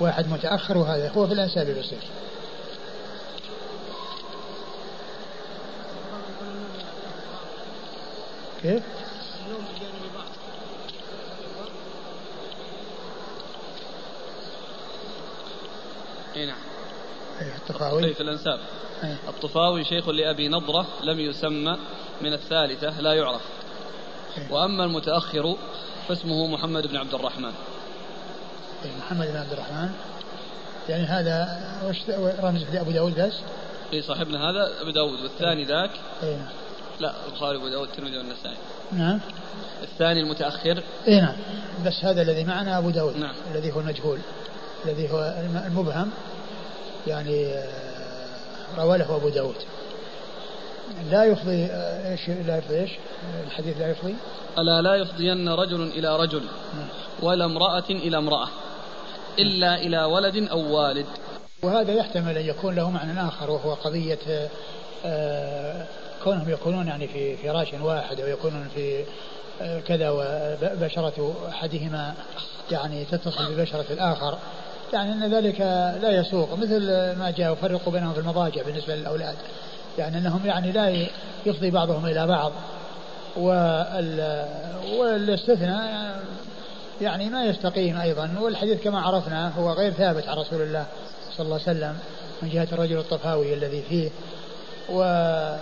[0.00, 1.98] واحد متأخر وهذا هو في الأنساب يصير
[8.62, 8.82] كيف؟
[16.36, 16.56] إي نعم
[17.40, 18.60] الطفاوي في الأنساب
[19.04, 19.18] أيه.
[19.28, 21.78] الطفاوي شيخ لأبي نضرة لم يسمى
[22.20, 23.42] من الثالثة لا يعرف
[24.38, 24.52] أيه.
[24.52, 25.56] وأما المتأخر
[26.08, 27.52] فاسمه محمد بن عبد الرحمن
[28.98, 29.90] محمد بن عبد الرحمن.
[30.88, 31.96] يعني هذا وش
[32.40, 33.34] رمز أبو داود بس؟
[33.92, 35.90] إي صاحبنا هذا أبو داود والثاني ذاك؟
[36.22, 36.36] اي
[37.00, 38.56] لا البخاري ابو داود الترمذي والنسائي.
[38.92, 39.20] نعم.
[39.82, 41.36] الثاني المتأخر؟ اي نعم.
[41.86, 43.34] بس هذا الذي معنا أبو داود نعم.
[43.54, 44.18] الذي هو المجهول
[44.84, 45.34] الذي هو
[45.66, 46.10] المبهم.
[47.06, 47.68] يعني آه،
[48.78, 49.56] روى له أبو داود.
[51.10, 52.90] لا يفضي آه، إيش لا يفضي إيش؟
[53.46, 54.14] الحديث لا يفضي؟
[54.58, 56.42] ألا لا يفضين رجل إلى رجل
[56.74, 56.88] نعم.
[57.22, 58.48] ولا امرأة إلى امرأة.
[59.38, 61.06] إلا إلى ولد أو والد.
[61.62, 64.18] وهذا يحتمل أن يكون له معنى آخر وهو قضية
[65.04, 65.86] آه،
[66.24, 69.04] كونهم يكونون يعني في فراش واحد أو يكونون في
[69.62, 72.14] آه، كذا وبشرة أحدهما
[72.70, 74.38] يعني تتصل ببشرة الآخر.
[74.92, 75.60] يعني أن ذلك
[76.02, 76.86] لا يسوق مثل
[77.18, 79.36] ما جاء يفرق بينهم في المضاجع بالنسبة للأولاد.
[79.98, 81.06] يعني أنهم يعني لا
[81.46, 82.52] يفضي بعضهم إلى بعض.
[84.98, 86.22] والأستثناء
[87.00, 88.30] يعني ما يستقيم أيضا.
[88.40, 90.86] والحديث كما عرفنا هو غير ثابت عن رسول الله
[91.36, 91.98] صلى الله عليه وسلم
[92.42, 94.10] من جهة الرجل الطفاوي الذي فيه.
[94.90, 95.60] وعند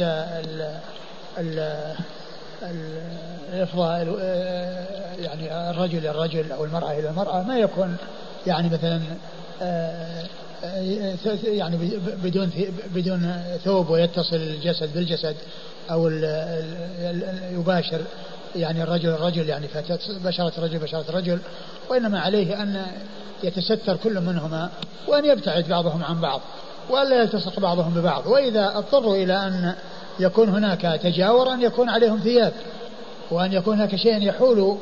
[0.00, 0.78] ال
[1.38, 1.94] ال
[3.52, 4.00] الإفضاء
[5.18, 7.96] يعني الرجل الرجل أو المرأة إلى المرأة ما يكون
[8.46, 9.00] يعني مثلا
[11.44, 11.76] يعني
[12.22, 12.50] بدون
[12.94, 15.36] بدون ثوب ويتصل الجسد بالجسد
[15.90, 16.08] أو
[17.52, 18.00] يباشر
[18.56, 19.68] يعني الرجل الرجل يعني
[20.08, 21.38] بشرة الرجل بشرة الرجل
[21.88, 22.86] وإنما عليه أن
[23.42, 24.70] يتستر كل منهما
[25.08, 26.40] وأن يبتعد بعضهم عن بعض
[26.90, 28.26] وألا يلتصق بعضهم ببعض.
[28.26, 29.74] وإذا اضطروا إلى أن
[30.20, 32.52] يكون هناك تجاور أن يكون عليهم ثياب
[33.30, 34.78] وأن يكون هناك شيء يحول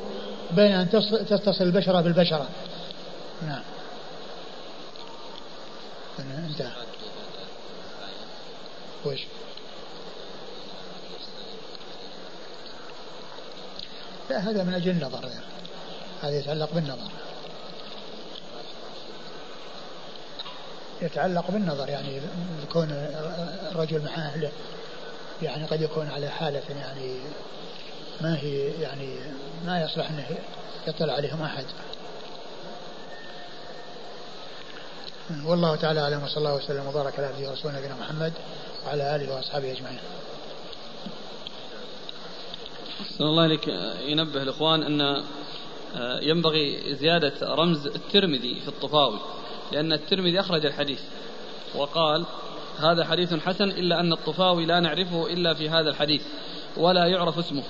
[0.50, 0.90] بين أن
[1.28, 2.46] تتصل البشرة بالبشرة.
[3.46, 3.62] نعم.
[6.48, 6.70] انتهى
[9.06, 9.20] وش؟
[14.38, 15.28] هذا من أجل النظر.
[16.22, 17.10] هذا يتعلق بالنظر.
[21.02, 22.20] يتعلق بالنظر يعني
[22.62, 22.88] يكون
[23.72, 24.50] الرجل مع أهله.
[25.42, 27.16] يعني قد يكون على حالة يعني
[28.20, 29.16] ما هي يعني
[29.66, 30.26] ما يصلح أنه
[30.86, 31.64] يطلع عليهم أحد.
[35.44, 38.32] والله تعالى أعلم وصلى الله وسلم وبارك على عبده ورسوله نبينا محمد
[38.86, 39.98] وعلى آله وأصحابه أجمعين.
[43.02, 43.68] أحسن الله إليك.
[44.06, 45.22] ينبه الإخوان أن
[45.96, 49.18] آه، ينبغي زيادة رمز الترمذي في الطفاوي
[49.72, 51.00] لأن الترمذي أخرج الحديث
[51.74, 52.24] وقال
[52.78, 56.22] هذا حديث حسن إلا أن الطفاوي لا نعرفه إلا في هذا الحديث
[56.76, 57.62] ولا يعرف اسمه.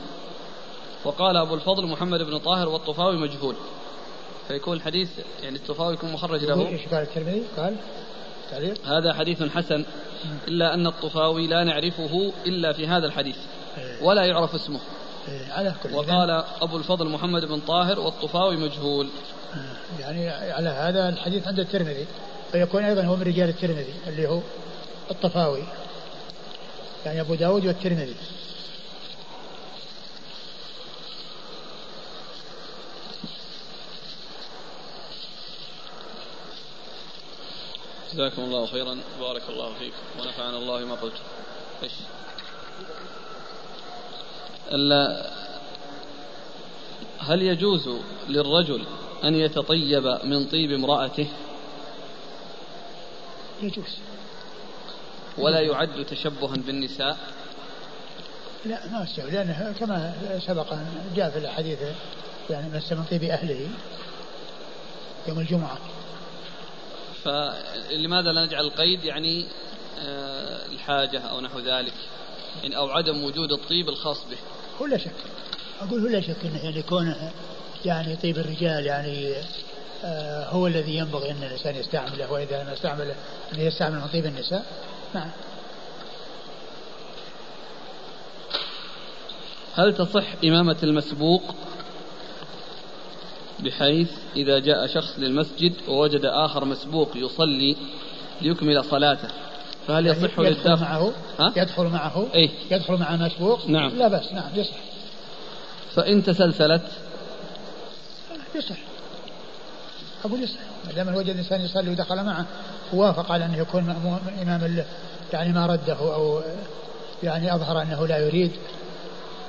[1.04, 3.54] وقال أبو الفضل محمد بن طاهر والطفاوي مجهول.
[4.48, 5.10] فيكون الحديث
[5.42, 6.68] يعني الطفاوي يكون مخرج له.
[6.68, 7.76] إيش قال الترمذي؟ قال
[8.50, 8.86] تعليق.
[8.86, 9.84] هذا حديث حسن
[10.48, 13.36] إلا أن الطفاوي لا نعرفه إلا في هذا الحديث
[13.78, 14.02] إيه.
[14.02, 14.80] ولا يعرف اسمه.
[15.28, 19.08] على كل وقال أبو الفضل محمد بن طاهر والطفاوي مجهول.
[19.54, 22.06] آه، يعني على هذا الحديث عند الترمذي.
[22.52, 24.40] فيكون أيضا هو من رجال الترمذي اللي هو
[25.10, 25.62] الطفاوي.
[27.04, 28.14] يعني أبو داود والترمذي.
[38.12, 38.98] جزاكم الله خيرا.
[39.20, 41.14] بارك الله فيكم ونفعنا الله ما قلت.
[41.82, 41.92] إيش؟
[47.18, 47.88] هل يجوز
[48.28, 48.84] للرجل
[49.24, 51.28] أن يتطيب من طيب امرأته؟
[53.62, 53.98] يجوز.
[55.38, 57.18] ولا يعد تشبها بالنساء؟
[58.64, 60.14] لا ما استوى لأنه كما
[60.46, 60.74] سبق
[61.16, 61.78] جاء في الحديث
[62.50, 63.68] يعني مس من طيب أهله
[65.28, 65.78] يوم الجمعة.
[67.24, 69.46] فلماذا لا نجعل القيد يعني
[69.98, 71.94] آه، الحاجة أو نحو ذلك؟
[72.62, 74.38] يعني أو عدم وجود الطيب الخاص به.
[74.80, 75.10] هو لا شك.
[75.80, 77.30] أقول هو لا شك أنه يعني كونه
[77.84, 79.34] يعني طيب الرجال يعني
[80.04, 83.14] آه هو الذي ينبغي أن الإنسان يستعمله وإذا ما استعمله
[83.54, 84.64] أن يستعمل من طيب النساء.
[85.14, 85.30] نعم.
[89.74, 91.42] هل تصح إمامة المسبوق
[93.60, 97.76] بحيث إذا جاء شخص للمسجد ووجد آخر مسبوق يصلي
[98.42, 99.28] ليكمل صلاته؟
[99.86, 103.90] فهل يصح يدخل للدفع معه ها؟ يدخل معه أي يدخل مع مسبوق نعم.
[103.90, 104.76] لا بس نعم يصح.
[105.94, 106.82] فإن تسلسلت؟
[108.54, 108.76] يصح.
[110.24, 110.58] أقول يصح.
[110.86, 112.46] ما دام وجد الإنسان يصلي ودخل معه
[112.92, 113.90] ووافق على أنه يكون
[114.42, 114.84] إماما له
[115.32, 116.40] يعني ما رده أو
[117.22, 118.52] يعني أظهر أنه لا يريد.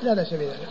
[0.04, 0.70] لا بأس بذلك.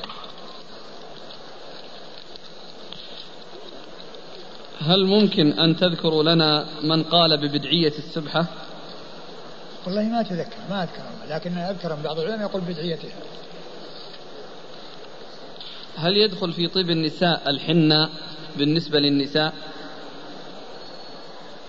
[4.80, 8.46] هل ممكن أن تذكروا لنا من قال ببدعية السبحة؟
[9.86, 13.10] والله ما أتذكر ما أذكر لكن أذكر بعض العلماء يقول بدعيتها
[15.96, 18.08] هل يدخل في طيب النساء الحنة
[18.56, 19.54] بالنسبة للنساء؟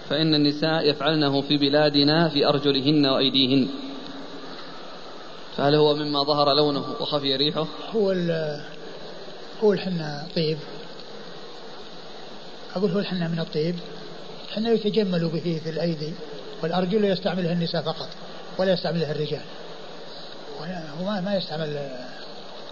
[0.10, 3.68] فإن النساء يفعلنه في بلادنا في أرجلهن وأيديهن.
[5.58, 8.12] فهل هو مما ظهر لونه وخفي ريحه؟ هو
[9.64, 10.58] هو الحنة طيب.
[12.76, 13.76] أقول هو الحنة من الطيب.
[14.56, 16.14] حنة يتجمل به في الأيدي.
[16.64, 18.10] والأرجل يستعملها النساء فقط
[18.58, 19.42] ولا يستعملها الرجال.
[21.02, 21.90] هو ما يستعمل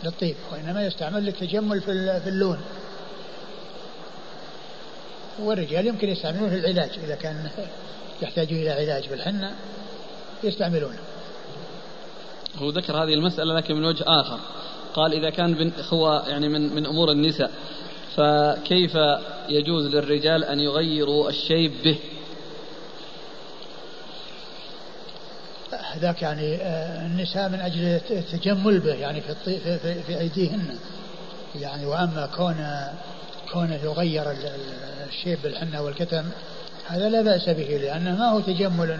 [0.03, 2.59] للطيب وإنما يستعمل للتجمل في اللون.
[5.39, 7.49] والرجال يمكن يستعملونه في العلاج إذا كان
[8.21, 9.55] يحتاج إلى علاج بالحنة
[10.43, 10.99] يستعملونه.
[12.57, 14.39] هو ذكر هذه المسألة لكن من وجه آخر.
[14.93, 17.51] قال إذا كان هو يعني من من أمور النساء
[18.15, 18.91] فكيف
[19.49, 21.97] يجوز للرجال أن يغيروا الشيب به؟
[25.97, 30.77] ذاك يعني آه، النساء من أجل التجمل به يعني في, في, في, في أيديهن.
[31.55, 32.65] يعني وأما كون
[33.53, 34.23] كونه يغير
[35.07, 36.23] الشيب بالحنة والكتم
[36.87, 38.99] هذا لا بأس به لأنه ما هو تجمل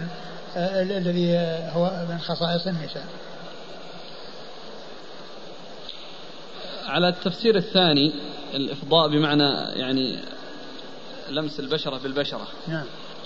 [0.56, 1.36] آه، الذي
[1.74, 3.06] هو من خصائص النساء.
[6.86, 8.12] على التفسير الثاني
[8.54, 10.18] الإفضاء بمعنى يعني
[11.30, 12.48] لمس البشرة بالبشرة.
[12.68, 12.84] نعم.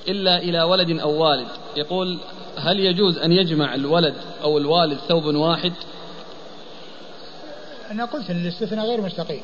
[0.08, 1.48] إلا إلى ولد أو والد.
[1.76, 2.18] يقول
[2.56, 5.72] هل يجوز أن يجمع الولد أو الوالد ثوب واحد؟
[7.90, 9.42] أنا قلت أن الاستثناء غير مستقيم.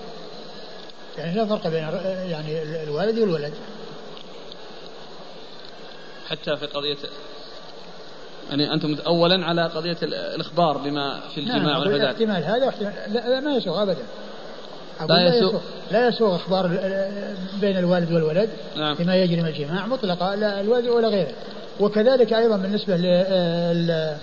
[1.19, 1.83] يعني لا فرق بين
[2.31, 3.55] يعني الوالد والولد.
[6.29, 6.97] حتى في قضية
[8.51, 13.57] يعني أنتم أولا على قضية الإخبار بما في الجماع نعم احتمال هذا واحتمال لا, ما
[13.57, 14.03] يسوغ أبدا.
[15.01, 16.67] لا يسوغ لا يسوغ إخبار
[17.61, 18.95] بين الوالد والولد نعم.
[18.95, 21.33] فيما يجري من الجماع مطلقا لا الوالد ولا غيره.
[21.81, 24.17] وكذلك أيضا بالنسبة ل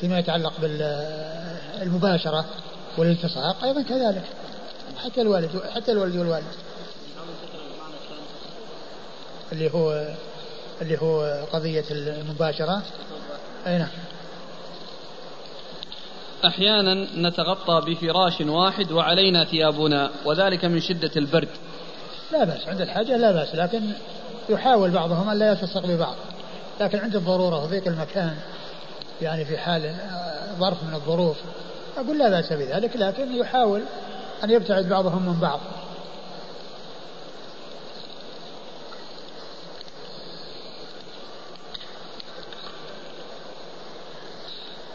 [0.00, 2.44] فيما يتعلق بالمباشرة
[2.98, 4.22] والالتصاق أيضا كذلك.
[5.04, 6.44] حتى الوالد حتى الولد والوالد.
[9.52, 10.08] اللي هو
[10.82, 12.82] اللي هو قضية المباشرة.
[13.66, 13.88] أي نعم.
[16.44, 21.48] أحيانا نتغطى بفراش واحد وعلينا ثيابنا وذلك من شدة البرد.
[22.32, 23.82] لا بأس عند الحاجة لا بأس لكن
[24.48, 26.14] يحاول بعضهم أن لا يلتصق ببعض.
[26.80, 28.36] لكن عند الضرورة وضيق المكان
[29.22, 31.36] يعني في حال آه، ظرف من الظروف
[31.96, 33.82] أقول لا بأس بذلك لكن يحاول
[34.44, 35.60] أن يبتعد بعضهم من بعض.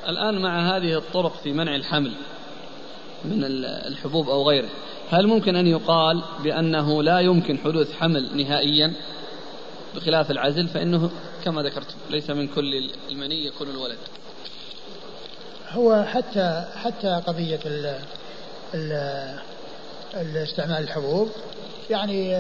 [0.10, 2.12] الآن مع هذه الطرق في منع الحمل
[3.26, 4.70] من الحبوب أو غيره
[5.10, 8.94] هل ممكن أن يقال بأنه لا يمكن حدوث حمل نهائيا
[9.96, 11.12] بخلاف العزل؟ فإنه
[11.44, 13.98] كما ذكرت ليس من كل المني يكون الولد.
[15.70, 17.96] هو حتى حتى قضية ال
[18.74, 18.92] ال
[20.14, 21.30] الاستعمال الحبوب
[21.90, 22.36] يعني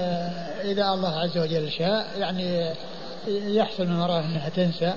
[0.61, 2.73] إذا الله عز وجل شاء يعني
[3.27, 4.93] يحصل من وراء أنها تنسى.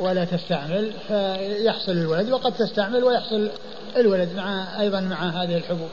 [0.00, 3.50] ولا تستعمل فيحصل الولد وقد تستعمل ويحصل
[3.96, 5.88] الولد مع أيضا مع هذه الحبوب.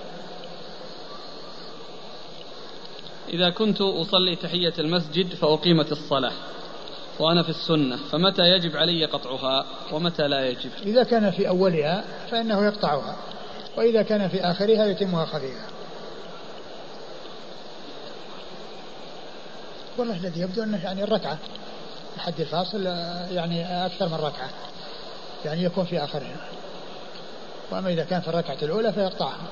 [3.30, 6.32] إذا كنت أصلي تحية المسجد فأقيمت الصلاة
[7.20, 12.66] وأنا في السنة فمتى يجب علي قطعها ومتى لا يجب؟ إذا كان في أولها فإنه
[12.66, 13.16] يقطعها
[13.78, 15.66] وإذا كان في آخرها يتمها خفيفا.
[19.98, 21.38] والله الذي يبدو أنه يعني الركعة
[22.16, 22.86] الحد الفاصل
[23.32, 24.50] يعني أكثر من ركعة.
[25.46, 26.36] يعني يكون في آخرها.
[27.72, 29.48] وأما إذا كان في الركعة الأولى فيقطعها.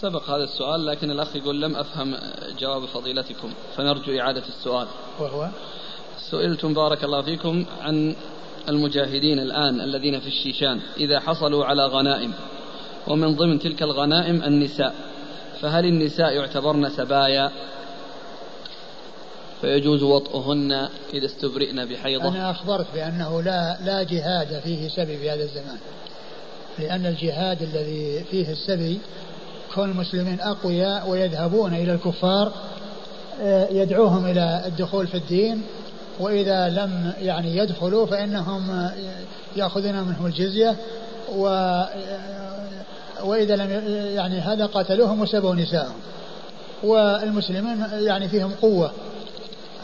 [0.00, 2.16] سبق هذا السؤال لكن الأخ يقول لم أفهم
[2.58, 4.86] جواب فضيلتكم فنرجو إعادة السؤال.
[5.18, 5.48] وهو؟
[6.30, 8.16] سئلتم بارك الله فيكم عن
[8.68, 12.32] المجاهدين الآن الذين في الشيشان إذا حصلوا على غنائم.
[13.06, 15.11] ومن ضمن تلك الغنائم النساء.
[15.62, 17.50] فهل النساء يعتبرن سبايا؟
[19.60, 22.28] فيجوز وطئهن إذا استبرئن بحيضة.
[22.28, 25.78] أنا أخبرت بأنه لا لا جهاد فيه سبي في هذا الزمان.
[26.78, 29.00] لأن الجهاد الذي فيه السبي
[29.74, 32.52] كون المسلمين أقوياء ويذهبون إلى الكفار
[33.42, 35.62] آه، يدعوهم إلى الدخول في الدين
[36.20, 38.90] وإذا لم يعني يدخلوا فإنهم
[39.56, 40.76] يأخذون منهم الجزية
[41.36, 41.48] و
[43.24, 43.70] وإذا لم
[44.16, 45.96] يعني هذا قاتلوهم وسبوا نساءهم.
[46.82, 48.92] والمسلمين يعني فيهم قوة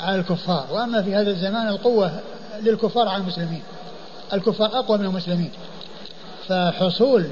[0.00, 0.66] على الكفار.
[0.70, 2.20] وأما في هذا الزمان القوة
[2.62, 3.62] للكفار على المسلمين.
[4.32, 5.50] الكفار أقوى من المسلمين.
[6.48, 7.26] فحصول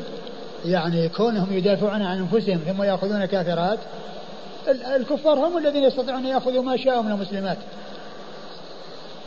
[0.65, 3.79] يعني كونهم يدافعون عن أنفسهم ثم يأخذون كافرات
[4.97, 7.59] الكفار هم الذين يستطيعون أن يأخذوا ما شاءوا من المسلمات.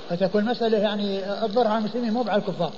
[0.09, 2.71] فتكون مسألة يعني الضر على المسلمين مو على الكفار.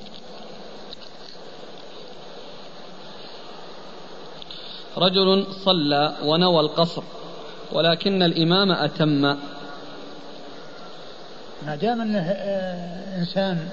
[4.97, 7.03] رجل صلى ونوى القصر
[7.71, 9.35] ولكن الإمام أتم
[11.65, 13.69] ما دام انه آه، إنسان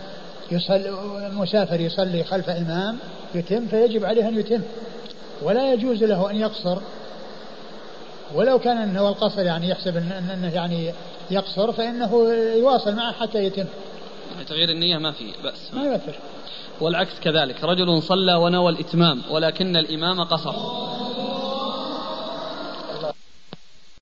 [0.50, 0.90] يصلي
[1.32, 2.98] مسافر يصلي خلف إمام
[3.34, 4.62] يتم فيجب عليه أن يتم
[5.42, 6.78] ولا يجوز له أن يقصر
[8.34, 10.92] ولو كان أنه القصر يعني يحسب أنه يعني
[11.30, 13.66] يقصر فإنه يواصل معه حتى يتم.
[14.48, 15.74] تغيير النية ما في بأس.
[15.74, 16.14] ما يؤثر.
[16.80, 17.64] والعكس كذلك.
[17.64, 20.54] رجل صلى ونوى الإتمام ولكن الإمام قصر.